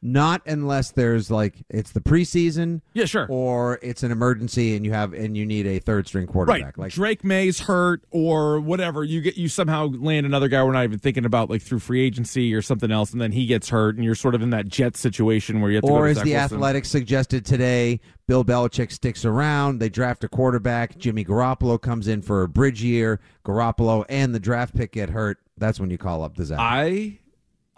[0.01, 3.27] Not unless there's like it's the preseason, Yeah, sure.
[3.29, 6.63] or it's an emergency and you have and you need a third string quarterback.
[6.63, 9.03] Right, Like Drake Maye's hurt or whatever.
[9.03, 12.01] You get you somehow land another guy we're not even thinking about, like through free
[12.01, 14.69] agency or something else, and then he gets hurt, and you're sort of in that
[14.69, 15.89] jet situation where you have to.
[15.89, 16.57] go or to as Zach the Wilson.
[16.57, 19.81] Athletics suggested today, Bill Belichick sticks around.
[19.81, 20.97] They draft a quarterback.
[20.99, 23.19] Jimmy Garoppolo comes in for a bridge year.
[23.45, 25.39] Garoppolo and the draft pick get hurt.
[25.57, 26.59] That's when you call up the Zach.
[26.61, 27.19] I,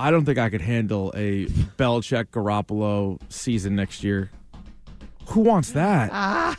[0.01, 4.31] I don't think I could handle a Belichick Garoppolo season next year.
[5.29, 6.57] Who wants that?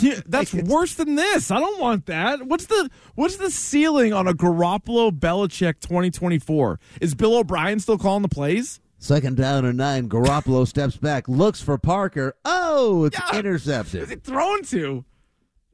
[0.00, 1.50] Yeah, that's worse than this.
[1.50, 2.46] I don't want that.
[2.46, 6.78] What's the what's the ceiling on a Garoppolo Belichick 2024?
[7.00, 8.80] Is Bill O'Brien still calling the plays?
[8.98, 10.08] Second down and nine.
[10.08, 12.34] Garoppolo steps back, looks for Parker.
[12.44, 13.38] Oh, it's Yeah.
[13.38, 14.02] intercepted.
[14.02, 15.04] Is it thrown to?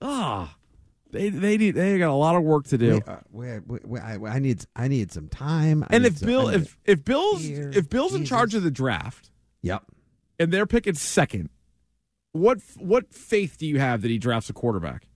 [0.00, 0.56] Ah,
[1.10, 2.94] they they need they got a lot of work to do.
[2.94, 3.16] Wait, uh,
[3.66, 5.84] wait, wait, I, I need I need some time.
[5.84, 8.70] I and if some- Bill if if Bill's Here, if Bill's in charge of the
[8.70, 9.30] draft
[9.62, 9.84] yep.
[10.38, 11.50] and they're picking second,
[12.32, 15.06] what what faith do you have that he drafts a quarterback?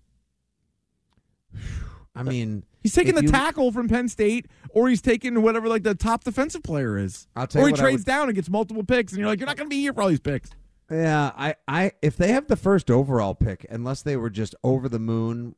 [2.14, 5.83] I mean, He's taking the you- tackle from Penn State, or he's taking whatever like
[5.83, 8.50] the top defensive player is, I'll tell you or he trades would- down and gets
[8.50, 10.50] multiple picks, and you're like, you're not going to be here for all these picks.
[10.90, 14.90] Yeah, I, I, if they have the first overall pick, unless they were just over
[14.90, 15.54] the moon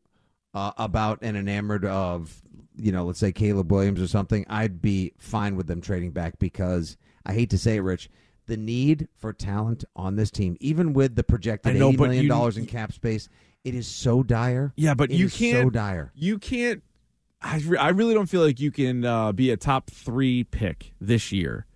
[0.54, 2.40] uh, about and enamored of,
[2.76, 6.38] you know, let's say Caleb Williams or something, I'd be fine with them trading back
[6.38, 6.96] because
[7.26, 8.08] I hate to say it, Rich,
[8.46, 12.22] the need for talent on this team, even with the projected know, eighty but million
[12.24, 13.28] you- dollars in cap space,
[13.64, 14.72] it is so dire.
[14.76, 15.64] Yeah, but It you can't.
[15.66, 16.12] so dire.
[16.14, 16.82] You can't.
[17.40, 20.92] I, re- I really don't feel like you can uh, be a top three pick
[21.00, 21.66] this year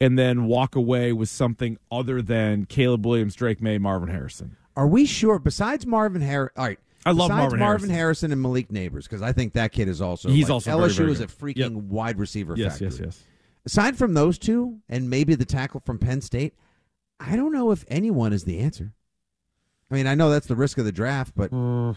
[0.00, 4.56] and then walk away with something other than Caleb Williams, Drake Maye, Marvin Harrison.
[4.76, 5.38] Are we sure?
[5.38, 6.78] Besides Marvin Harrison, all right.
[7.04, 7.90] I love besides Marvin Harrison.
[7.90, 8.32] Harrison.
[8.32, 10.28] and Malik Nabers because I think that kid is also.
[10.28, 11.72] He's like, also very, LSU very is a freaking Yep.
[11.72, 12.54] wide receiver.
[12.56, 12.88] Yes, factory.
[12.88, 13.24] yes, yes.
[13.64, 16.54] Aside from those two, and maybe the tackle from Penn State,
[17.20, 18.92] I don't know if anyone is the answer.
[19.90, 21.94] I mean, I know that's the risk of the draft, but mm.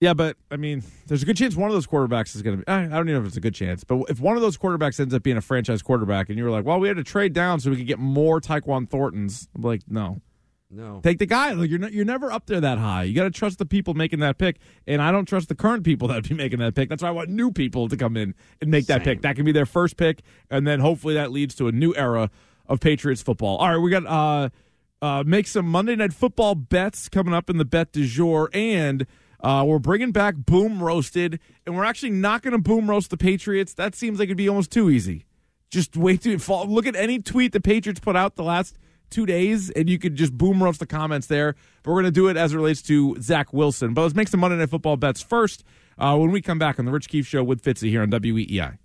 [0.00, 2.64] Yeah, but I mean, there's a good chance one of those quarterbacks is going to
[2.64, 2.68] be.
[2.72, 5.00] I don't even know if it's a good chance, but if one of those quarterbacks
[5.00, 7.32] ends up being a franchise quarterback, and you were like, "Well, we had to trade
[7.32, 10.20] down so we could get more Tyquan Thorntons," I'm like, no,
[10.70, 11.52] no, take the guy.
[11.52, 13.04] You're not, you're never up there that high.
[13.04, 14.56] You got to trust the people making that pick,
[14.86, 16.88] and I don't trust the current people that would be making that pick.
[16.88, 19.22] That's why I want new people to come in and make that pick.
[19.22, 22.30] That can be their first pick, and then hopefully that leads to a new era
[22.66, 23.56] of Patriots football.
[23.56, 24.50] All right, we got uh,
[25.00, 29.06] uh, make some Monday Night Football bets coming up in the bet du jour, and
[29.40, 33.16] uh, we're bringing back Boom Roasted, and we're actually not going to boom roast the
[33.16, 33.72] Patriots.
[33.74, 35.24] That seems like it'd be almost too easy.
[35.70, 36.66] Just wait to fall.
[36.66, 38.76] Look at any tweet the Patriots put out the last
[39.10, 41.54] two days, and you could just boom roast the comments there.
[41.82, 43.94] But we're going to do it as it relates to Zach Wilson.
[43.94, 45.64] But let's make some Monday Night Football bets first
[45.98, 48.78] uh, when we come back on the Rich Keefe Show with Fitzy here on WEEI.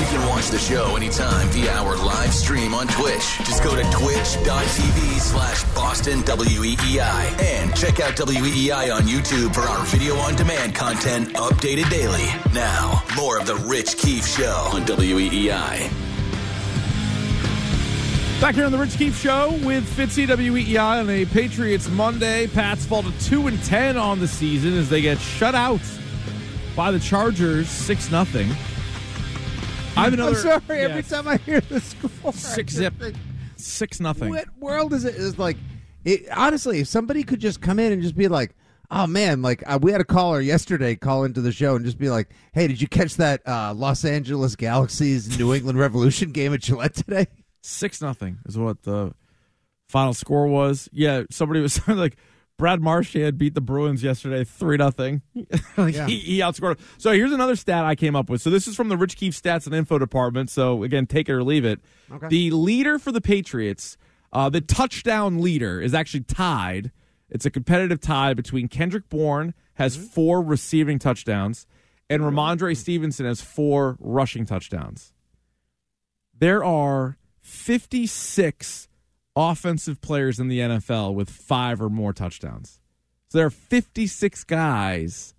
[0.00, 3.36] You can watch the show anytime via our live stream on Twitch.
[3.38, 9.84] Just go to twitch.tv slash Boston WEEI and check out WEEI on YouTube for our
[9.86, 12.26] video on demand content updated daily.
[12.54, 16.09] Now, more of the Rich Keefe Show on WEEI.
[18.40, 22.46] Back here on the Rich Keefe Show with Fitzy WEEI on a Patriots Monday.
[22.46, 25.82] Pats fall to two and ten on the season as they get shut out
[26.74, 28.48] by the Chargers six nothing.
[29.94, 30.30] I have another.
[30.30, 30.80] I'm sorry.
[30.80, 32.94] Every time I hear the score, Six zip.
[32.98, 33.14] think,
[33.56, 34.30] Six nothing.
[34.30, 35.16] What world is it?
[35.16, 35.58] Is like,
[36.06, 38.56] it, honestly, if somebody could just come in and just be like,
[38.90, 41.98] "Oh man, like uh, we had a caller yesterday call into the show and just
[41.98, 46.54] be like, hey, did you catch that uh, Los Angeles Galaxy's New England Revolution game
[46.54, 47.26] at Gillette today?"
[47.62, 49.12] Six nothing is what the
[49.88, 50.88] final score was.
[50.92, 52.16] Yeah, somebody was like
[52.56, 55.22] Brad Marchand beat the Bruins yesterday three nothing.
[55.76, 56.06] like Yeah.
[56.06, 56.78] he, he outscored.
[56.98, 58.40] So here's another stat I came up with.
[58.42, 60.50] So this is from the Rich Keefe Stats and Info Department.
[60.50, 61.80] So again, take it or leave it.
[62.10, 62.28] Okay.
[62.28, 63.96] The leader for the Patriots,
[64.32, 66.92] uh, the touchdown leader, is actually tied.
[67.28, 71.66] It's a competitive tie between Kendrick Bourne has four receiving touchdowns,
[72.10, 75.12] and Rhamondre Stevenson has four rushing touchdowns
[76.38, 77.18] there are
[77.50, 78.88] 56
[79.36, 82.80] offensive players in the NFL with five or more touchdowns.
[83.28, 85.34] So there are 56 guys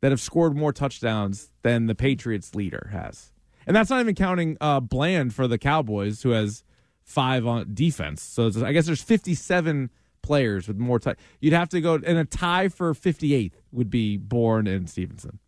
[0.00, 3.32] that have scored more touchdowns than the Patriots leader has.
[3.66, 6.64] And that's not even counting uh, Bland for the Cowboys, who has
[7.04, 8.22] five on defense.
[8.22, 9.90] So I guess there's 57
[10.22, 10.98] players with more.
[10.98, 15.38] T- You'd have to go, and a tie for 58th would be Bourne and Stevenson.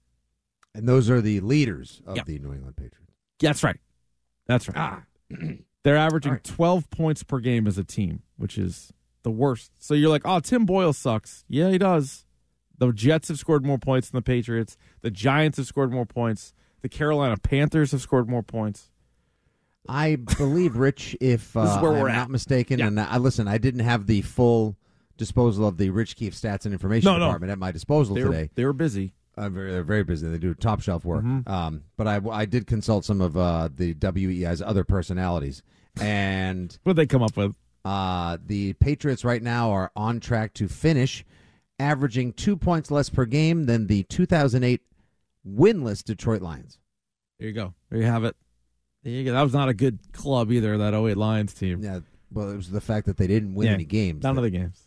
[0.75, 2.23] And those are the leaders of Yeah.
[2.27, 3.13] the New England Patriots.
[3.41, 3.79] That's right.
[4.47, 5.03] That's right.
[5.85, 9.71] They're averaging 12 points per game as a team, which is the worst.
[9.79, 11.45] So you're like, oh, Tim Boyle sucks.
[11.49, 12.25] Yeah, he does.
[12.79, 14.77] The Jets have scored more points than the Patriots.
[15.03, 16.53] The Giants have scored more points.
[16.83, 18.91] The Carolina Panthers have scored more points.
[19.89, 22.17] I believe, Rich, if This is uh, where I'm we're at.
[22.17, 24.77] not mistaken, and I listen, I didn't have the full
[25.19, 27.27] disposal of the Rich Keefe stats and information No, no.
[27.27, 28.51] department at my disposal They were, today.
[28.55, 29.13] they were busy.
[29.37, 30.29] Uh, very, they're very busy.
[30.29, 31.25] They do top shelf work.
[31.25, 31.49] Mhm.
[31.49, 35.63] Um, but I, I did consult some of uh, the WEEI's other personalities,
[36.01, 37.57] and what they come up with?
[37.85, 41.25] Uh, the Patriots right now are on track to finish,
[41.79, 44.81] averaging two points less per game than the 2008
[45.47, 46.79] winless Detroit Lions.
[47.39, 47.75] There you go.
[47.91, 48.37] There you have it.
[49.03, 49.33] There you go.
[49.33, 51.83] That was not a good club either, that 08 Lions team.
[51.83, 52.01] Yeah,
[52.33, 54.23] well, it was the fact that they didn't win Yeah, any games.
[54.23, 54.84] None of the games.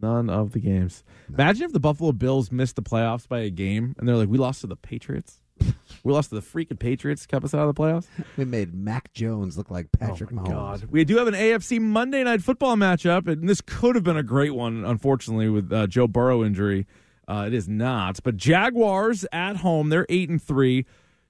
[0.00, 1.02] None of the games.
[1.28, 4.38] Imagine if the Buffalo Bills missed the playoffs by a game and they're like, we
[4.38, 5.40] lost to the Patriots.
[6.04, 8.06] we lost to the freaking Patriots, kept us out of the playoffs.
[8.36, 10.48] We made Mac Jones look like Patrick Mahomes.
[10.48, 10.84] Oh God.
[10.90, 14.22] We do have an AFC Monday night football matchup, and this could have been a
[14.22, 16.86] great one, unfortunately, with uh, Joe Burrow injury.
[17.26, 18.20] Uh, it is not.
[18.22, 20.86] But Jaguars at home, they're eight and three,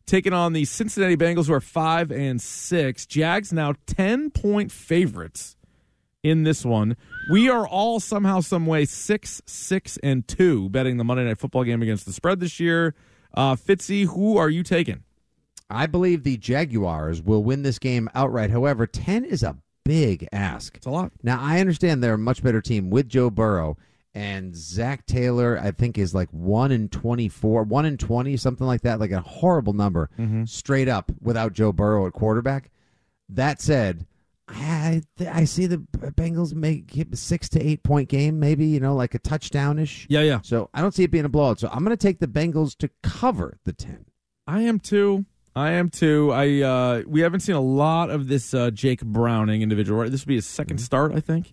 [0.06, 3.06] taking on the Cincinnati Bengals, who are five and six.
[3.06, 5.56] Jags now ten point favorites
[6.28, 6.96] in this one.
[7.30, 11.64] We are all somehow, some way six, six, and two betting the Monday night football
[11.64, 12.94] game against the spread this year.
[13.34, 15.04] Uh, Fitzy, who are you taking?
[15.70, 18.50] I believe the Jaguars will win this game outright.
[18.50, 20.76] However, 10 is a big ask.
[20.76, 21.12] It's a lot.
[21.22, 23.76] Now, I understand they're a much better team with Joe Burrow.
[24.14, 28.80] And Zac Taylor, I think, is like 1 in 24, 1 in 20, something like
[28.80, 30.10] that, like a horrible number
[30.46, 32.70] straight up without Joe Burrow at quarterback.
[33.28, 34.06] That said,
[34.50, 38.94] I I see the Bengals make it six to eight point game, maybe you know,
[38.94, 40.06] like a touchdown ish.
[40.08, 40.40] Yeah, yeah.
[40.42, 41.60] So I don't see it being a blowout.
[41.60, 44.06] So I'm going to take the Bengals to cover the ten.
[44.46, 45.26] I am too.
[45.54, 46.30] I am too.
[46.32, 50.00] I uh, we haven't seen a lot of this uh, Jake Browning individual.
[50.00, 51.52] Right, this will be his 2nd start, I think.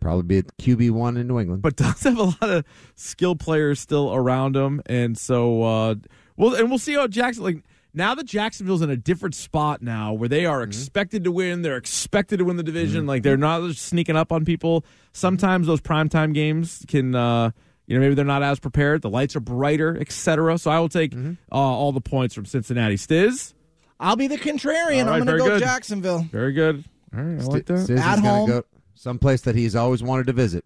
[0.00, 1.62] Probably be at QB one in New England.
[1.62, 2.64] But does have a lot of
[2.94, 5.94] skill players still around him, and so uh,
[6.36, 7.64] well, and we'll see how Jackson like.
[7.92, 11.76] Now that Jacksonville's in a different spot now, where they are expected to win, they're
[11.76, 13.06] expected to win the division.
[13.06, 14.84] Like they're not just sneaking up on people.
[15.12, 17.50] Sometimes those primetime games can, uh,
[17.86, 19.02] you know, maybe they're not as prepared.
[19.02, 20.56] The lights are brighter, etc.
[20.58, 22.94] So I will take uh, all the points from Cincinnati.
[22.94, 23.54] Stiz,
[23.98, 25.06] I'll be the contrarian.
[25.06, 25.60] All right, I'm going to go good.
[25.60, 26.20] Jacksonville.
[26.30, 26.84] very good.
[27.16, 27.74] All right, I like that.
[27.88, 28.48] Stiz At gonna home.
[28.48, 28.62] go
[28.94, 30.64] someplace that he's always wanted to visit.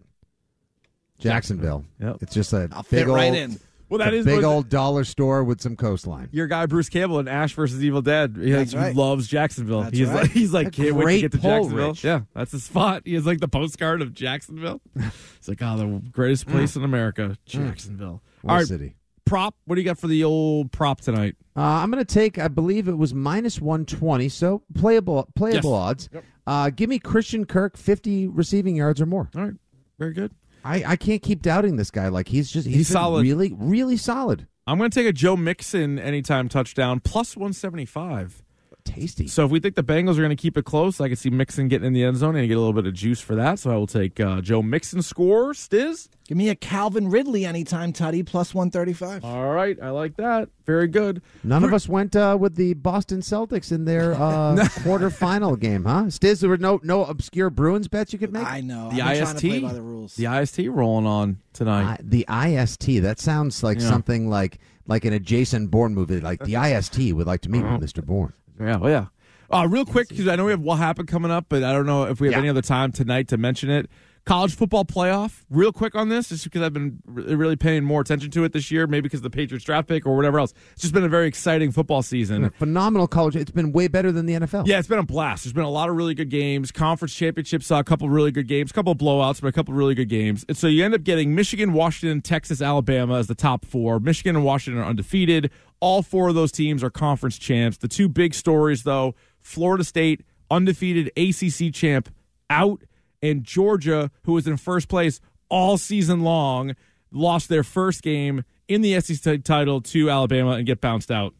[1.17, 1.85] Jacksonville.
[1.99, 2.17] Yep.
[2.21, 3.59] It's just a I'll big fit right old, in.
[3.89, 6.29] Well, that a is big what- old dollar store with some coastline.
[6.31, 8.35] your guy Bruce Campbell in Ash versus Evil Dead.
[8.39, 8.95] He, That's he right.
[8.95, 9.83] loves Jacksonville.
[9.83, 10.21] That's he's right.
[10.23, 11.87] like he's like A can't wait to get to pull, Jacksonville.
[11.89, 12.03] Rich.
[12.03, 13.03] Yeah, that's his spot.
[13.05, 14.81] He has like the postcard of Jacksonville.
[14.95, 18.21] it's like oh, the greatest place in America, Jacksonville.
[18.41, 18.95] What All a right, city.
[19.25, 19.55] prop.
[19.65, 21.35] What do you got for the old prop tonight?
[21.57, 25.79] Uh, I'm going to take, I believe it was minus 120, so playable playable Yes.
[25.79, 26.09] odds.
[26.45, 29.29] Uh, give me Christian Kirk 50 receiving yards or more.
[29.35, 29.53] All right,
[29.97, 30.31] very good.
[30.65, 32.07] I, I can't keep doubting this guy.
[32.09, 33.21] Like he's just he's, He's solid.
[33.21, 34.47] really really solid.
[34.67, 38.41] I'm going to take a Joe Mixon anytime touchdown plus 175.
[38.85, 39.27] Tasty.
[39.27, 41.29] So if we think the Bengals are going to keep it close, I can see
[41.29, 43.59] Mixon getting in the end zone and get a little bit of juice for that.
[43.59, 45.51] So I will take uh, Joe Mixon score.
[45.53, 46.07] Stiz.
[46.27, 49.23] Give me a Calvin Ridley anytime, Tutty, plus 135.
[49.25, 50.49] All right, I like that.
[50.65, 51.21] Very good.
[51.43, 56.05] None of us went uh, with the Boston Celtics in their uh, quarterfinal game, huh?
[56.05, 58.45] Stiz, there were no no obscure Bruins bets you could make.
[58.45, 58.89] I know.
[58.91, 59.37] The I've IST.
[59.39, 60.15] to play by the rules.
[60.15, 61.99] The IST rolling on tonight.
[61.99, 63.01] I- the IST.
[63.03, 63.89] That sounds like Yeah.
[63.89, 66.19] something like like an adjacent Bourne movie.
[66.21, 68.03] Like the IST would like to meet with Mr.
[68.03, 68.33] Bourne.
[68.59, 69.05] Yeah, well, yeah.
[69.49, 71.85] Uh, real quick, because I know we have what happened coming up, but I don't
[71.85, 72.39] know if we have Yeah.
[72.39, 73.89] any other time tonight to mention it.
[74.25, 75.43] College football playoff.
[75.51, 78.71] Real quick on this, just because I've been really paying more attention to it this
[78.71, 80.51] year, maybe because of the Patriots draft pick or whatever else.
[80.73, 82.49] It's just been a very exciting football season.
[82.57, 83.35] Phenomenal college.
[83.35, 84.65] It's been way better than the NFL.
[84.65, 85.43] Yeah, it's been a blast.
[85.43, 86.71] There's been a lot of really good games.
[86.71, 89.75] Conference championships saw a couple really good games, a couple of blowouts, but a couple
[89.75, 90.43] of really good games.
[90.49, 93.99] And so you end up getting Michigan, Washington, Texas, Alabama as the top four.
[93.99, 95.51] Michigan and Washington are undefeated.
[95.79, 97.77] All four of those teams are conference champs.
[97.77, 102.09] The two big stories, though Florida State, undefeated ACC champ,
[102.49, 102.83] out,
[103.21, 105.19] and Georgia, who was in first place
[105.49, 106.75] all season long,
[107.11, 111.33] lost their first game in the SEC title to Alabama and get bounced out.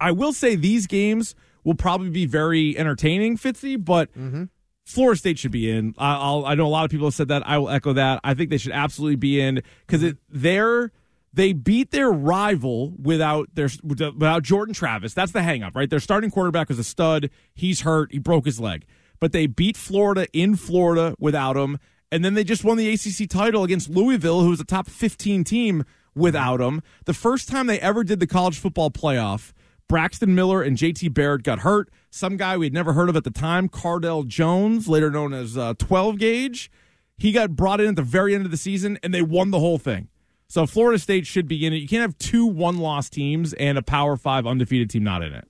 [0.00, 4.44] I will say these games will probably be very entertaining, Fitzy, but mm-hmm.
[4.84, 5.94] Florida State should be in.
[5.96, 7.46] I, I'll, I know a lot of people have said that.
[7.46, 8.20] I will echo that.
[8.22, 10.92] I think they should absolutely be in because it they're
[11.34, 15.14] they beat their rival without their without Jordan Travis.
[15.14, 15.90] That's the hangup, right?
[15.90, 17.28] Their starting quarterback was a stud.
[17.54, 18.12] He's hurt.
[18.12, 18.84] He broke his leg,
[19.20, 21.78] but they beat Florida in Florida without him,
[22.12, 25.42] and then they just won the ACC title against Louisville, who was a top fifteen
[25.42, 26.80] team without him.
[27.04, 29.52] The first time they ever did the college football playoff.
[29.86, 31.90] Braxton Miller and JT Barrett got hurt.
[32.08, 35.58] Some guy we had never heard of at the time, Cardale Jones, later known as
[35.58, 36.70] uh, 12 gauge,
[37.18, 39.60] he got brought in at the very end of the season and they won the
[39.60, 40.08] whole thing.
[40.48, 41.76] So Florida State should be in it.
[41.76, 45.32] You can't have two one loss teams and a Power Five undefeated team not in
[45.32, 45.48] it.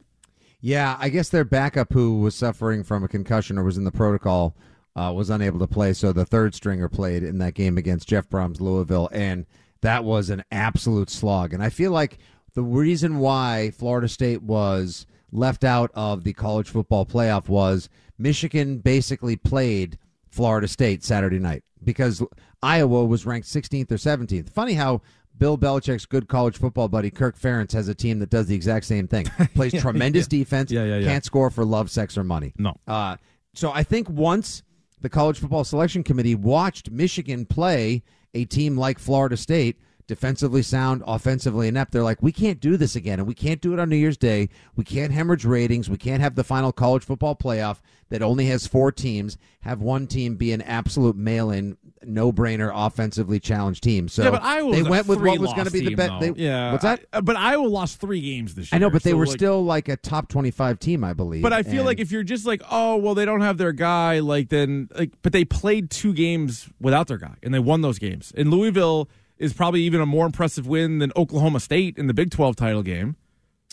[0.61, 3.93] Yeah, I guess their backup, who was suffering from a concussion or was in the
[3.93, 4.57] protocol,
[4.97, 5.93] uh, was unable to play.
[5.93, 9.45] So the third stringer played in that game against Jeff Brohm's Louisville, and
[9.83, 11.53] that was an absolute slog.
[11.53, 12.19] And I feel like
[12.55, 18.79] the reason why Florida State was left out of the college football playoff was Michigan
[18.79, 19.99] basically played
[20.31, 22.23] Florida State Saturday night because
[22.65, 24.49] Iowa was ranked 16th or 17th.
[24.51, 25.03] Funny how
[25.37, 28.87] Bill Belichick's good college football buddy Kirk Ferentz has a team that does the exact
[28.87, 29.27] same thing.
[29.55, 30.39] Plays Yeah, tremendous yeah.
[30.39, 30.71] defense.
[30.71, 31.07] Yeah, yeah, yeah.
[31.07, 32.55] Can't score for love, sex, or money.
[32.59, 32.77] No.
[32.87, 33.17] Uh,
[33.53, 34.63] so I think once
[35.03, 38.03] the college football selection committee watched Michigan play
[38.33, 42.95] a team like Florida State, defensively sound, offensively inept, they're like, we can't do this
[42.95, 44.49] again, and we can't do it on New Year's Day.
[44.77, 45.89] We can't hemorrhage ratings.
[45.89, 47.79] We can't have the final college football playoff
[48.11, 53.83] that only has four teams have one team be an absolute mail-in, no-brainer, offensively challenged
[53.83, 54.09] team.
[54.09, 56.37] So yeah, but Iowa they went with what was going to be the best.
[56.37, 57.07] Yeah, what's that?
[57.15, 58.77] I- but Iowa lost three games this year.
[58.77, 61.43] I know, but they so, were like- still like a top twenty-five team, I believe.
[61.43, 63.73] But I feel And- like if you're just like, oh well, they don't have their
[63.73, 67.81] guy, like then like, but they played two games without their guy, and they won
[67.81, 68.35] those games.
[68.37, 69.09] And Louisville
[69.45, 72.83] is probably even a more impressive win than Oklahoma State in the Big Twelve title
[72.83, 73.17] game.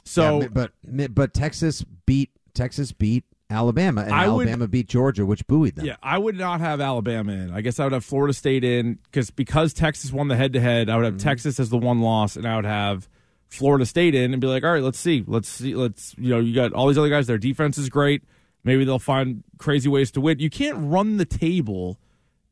[0.03, 0.72] So, Yeah, but
[1.13, 5.86] but Texas beat Texas beat Alabama, and I would- Alabama beat Georgia, which buoyed them.
[5.86, 7.51] yeah, I would not have Alabama in.
[7.51, 10.59] I guess I would have Florida State in because because Texas won the head to
[10.61, 10.89] head.
[10.89, 11.13] I would Mm-hmm.
[11.15, 13.07] have Texas as the one loss, and I would have
[13.49, 16.39] Florida State in and be like, all right, let's see, let's see, let's you know,
[16.39, 17.28] you got all these other guys.
[17.28, 18.24] Their defense is great.
[18.63, 20.39] Maybe they'll find crazy ways to win.
[20.39, 21.99] You can't run the table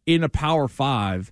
[0.06, 1.32] in a Power Five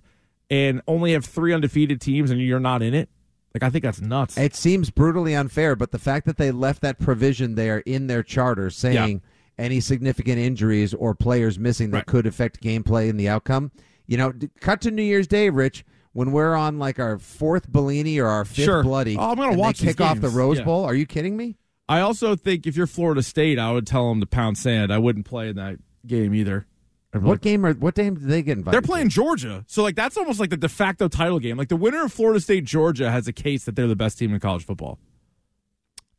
[0.50, 3.08] and only have three undefeated teams, and you're not in it.
[3.54, 4.36] Like I think that's nuts.
[4.36, 8.22] It seems brutally unfair, but the fact that they left that provision there in their
[8.22, 9.22] charter saying
[9.58, 12.06] any significant injuries or players missing that Right.
[12.06, 13.72] could affect gameplay and the outcome,
[14.06, 18.18] you know, cut to New Year's Day, Rich, when we're on like our fourth Bellini
[18.20, 18.82] or our fifth Sure.
[18.82, 19.16] Bloody.
[19.16, 20.28] Oh, I'm gonna and watch kick off the.
[20.28, 20.64] Rose Yeah.
[20.64, 20.84] Bowl.
[20.84, 21.56] Are you kidding me?
[21.88, 24.92] I also think if you're Florida State, I would tell them to pound sand.
[24.92, 26.66] I wouldn't play in that game either.
[27.12, 28.74] What like, game are what game did they get invited?
[28.74, 31.56] They're playing Georgia, so like that's almost like the de facto title game.
[31.56, 34.34] Like the winner of Florida State Georgia has a case that they're the best team
[34.34, 34.98] in college football.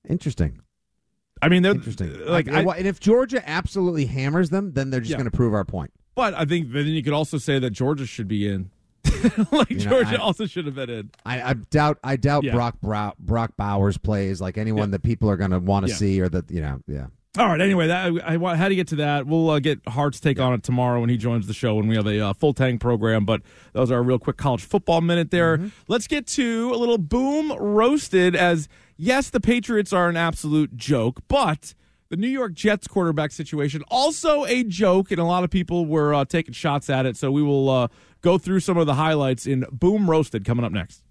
[0.08, 0.62] Interesting.
[1.42, 2.26] I mean, they're Interesting.
[2.26, 5.18] Like, I- I, and if Georgia absolutely hammers them, then they're just Yeah.
[5.18, 5.92] going to prove our point.
[6.16, 8.72] but I think then you could also say that Georgia should be in.
[9.52, 11.12] like You know, Georgia I- also should have been in.
[11.26, 11.98] I, I doubt.
[12.04, 12.54] I doubt Yeah.
[12.54, 12.78] Brock
[13.20, 14.94] Brock Bowers plays like anyone Yeah.
[14.98, 17.08] that people are going to want to see, or that you know, yeah.
[17.38, 17.62] All right.
[17.62, 19.28] Anyway, that I, I had to get to that.
[19.28, 21.96] We'll uh, get Hart's take on it tomorrow when he joins the show when we
[21.96, 23.24] have a uh, full tank program.
[23.24, 25.58] But that was our real quick college football minute there.
[25.58, 25.68] Mm-hmm.
[25.88, 28.36] Let's get to a little boom roasted.
[28.36, 28.68] As
[28.98, 31.76] yes, the Patriots are an absolute joke, but
[32.10, 36.16] the New York Jets quarterback situation also a joke, and a lot of people were
[36.16, 37.16] uh, taking shots at it.
[37.16, 37.88] So we will uh,
[38.22, 41.04] go through some of the highlights in boom roasted coming up next.